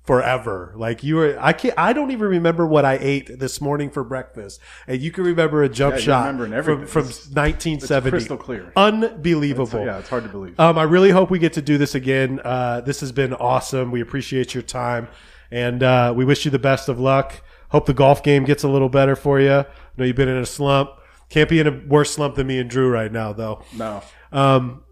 [0.06, 0.74] forever.
[0.76, 1.74] Like you were, I can't.
[1.78, 5.64] I don't even remember what I ate this morning for breakfast, and you can remember
[5.64, 8.10] a jump Yeah, shot from from It's- 1970.
[8.12, 8.72] crystal clear.
[8.76, 9.86] Unbelievable.
[9.86, 10.60] Yeah, it's hard to believe.
[10.60, 12.40] Um, I really hope we get to do this again.
[12.44, 13.92] Uh, this has been awesome.
[13.92, 15.08] We appreciate your time,
[15.52, 17.42] and uh, we wish you the best of luck.
[17.70, 19.52] Hope the golf game gets a little better for you.
[19.52, 19.66] I
[19.98, 20.92] know you've been in a slump.
[21.30, 23.64] Can't be in a worse slump than me and Drew right now, though.
[23.76, 24.04] no.
[24.32, 24.84] Um,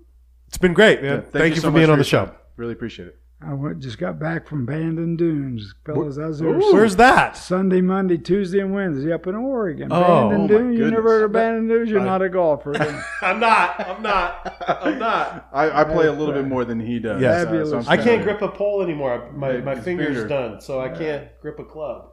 [0.47, 1.23] it's been great, man.
[1.31, 2.25] Thank, you, so for being on the show.
[2.25, 2.35] time.
[2.57, 3.19] Really appreciate it.
[3.45, 6.17] I went, just got back from Bandon Dunes, fellas.
[6.17, 7.35] I was there Where's that?
[7.35, 9.89] Sunday, Monday, Tuesday, and Wednesday up in Oregon.
[9.91, 10.79] Oh, Bandon oh Dunes.
[10.79, 11.89] You never heard of Bandon Dunes?
[11.89, 12.75] You're not a golfer.
[13.21, 13.79] I'm not.
[13.87, 14.63] I'm not.
[14.67, 15.49] I'm not.
[15.53, 17.21] I, I play a little bit more than he does.
[17.21, 17.45] Yes.
[17.45, 17.87] uh, so I'm Fabulous.
[17.87, 19.31] I can't grip a pole anymore.
[19.35, 20.27] My my finger's finger.
[20.27, 22.09] done, so I can't grip a club.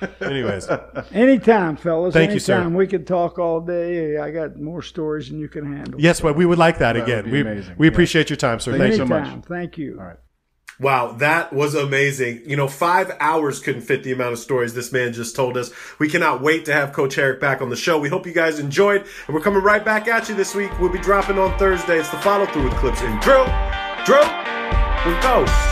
[0.22, 0.66] Anyways,
[1.12, 2.14] Anytime, fellas.
[2.14, 2.66] Thank you, sir.
[2.70, 4.16] We could talk all day.
[4.16, 6.00] I got more stories than you can handle.
[6.00, 7.24] yes, well, we would like that, That would again.
[7.26, 7.74] be We amazing.
[7.76, 7.92] we Yeah.
[7.92, 8.70] appreciate your time, sir.
[8.72, 9.06] Thank Thank you you.
[9.08, 9.44] so much.
[9.44, 9.96] Thank you.
[10.00, 10.16] All right.
[10.80, 12.40] Wow, that was amazing.
[12.46, 15.70] You know, five hours couldn't fit the amount of stories this man just told us.
[15.98, 17.98] We cannot wait to have Coach Harrick back on the show.
[17.98, 20.70] We hope you guys enjoyed, and we're coming right back at you this week.
[20.80, 21.98] We'll be dropping on Thursday.
[21.98, 23.44] It's the follow through with Clipps and drill,
[24.06, 24.24] drill,
[25.04, 25.69] we go.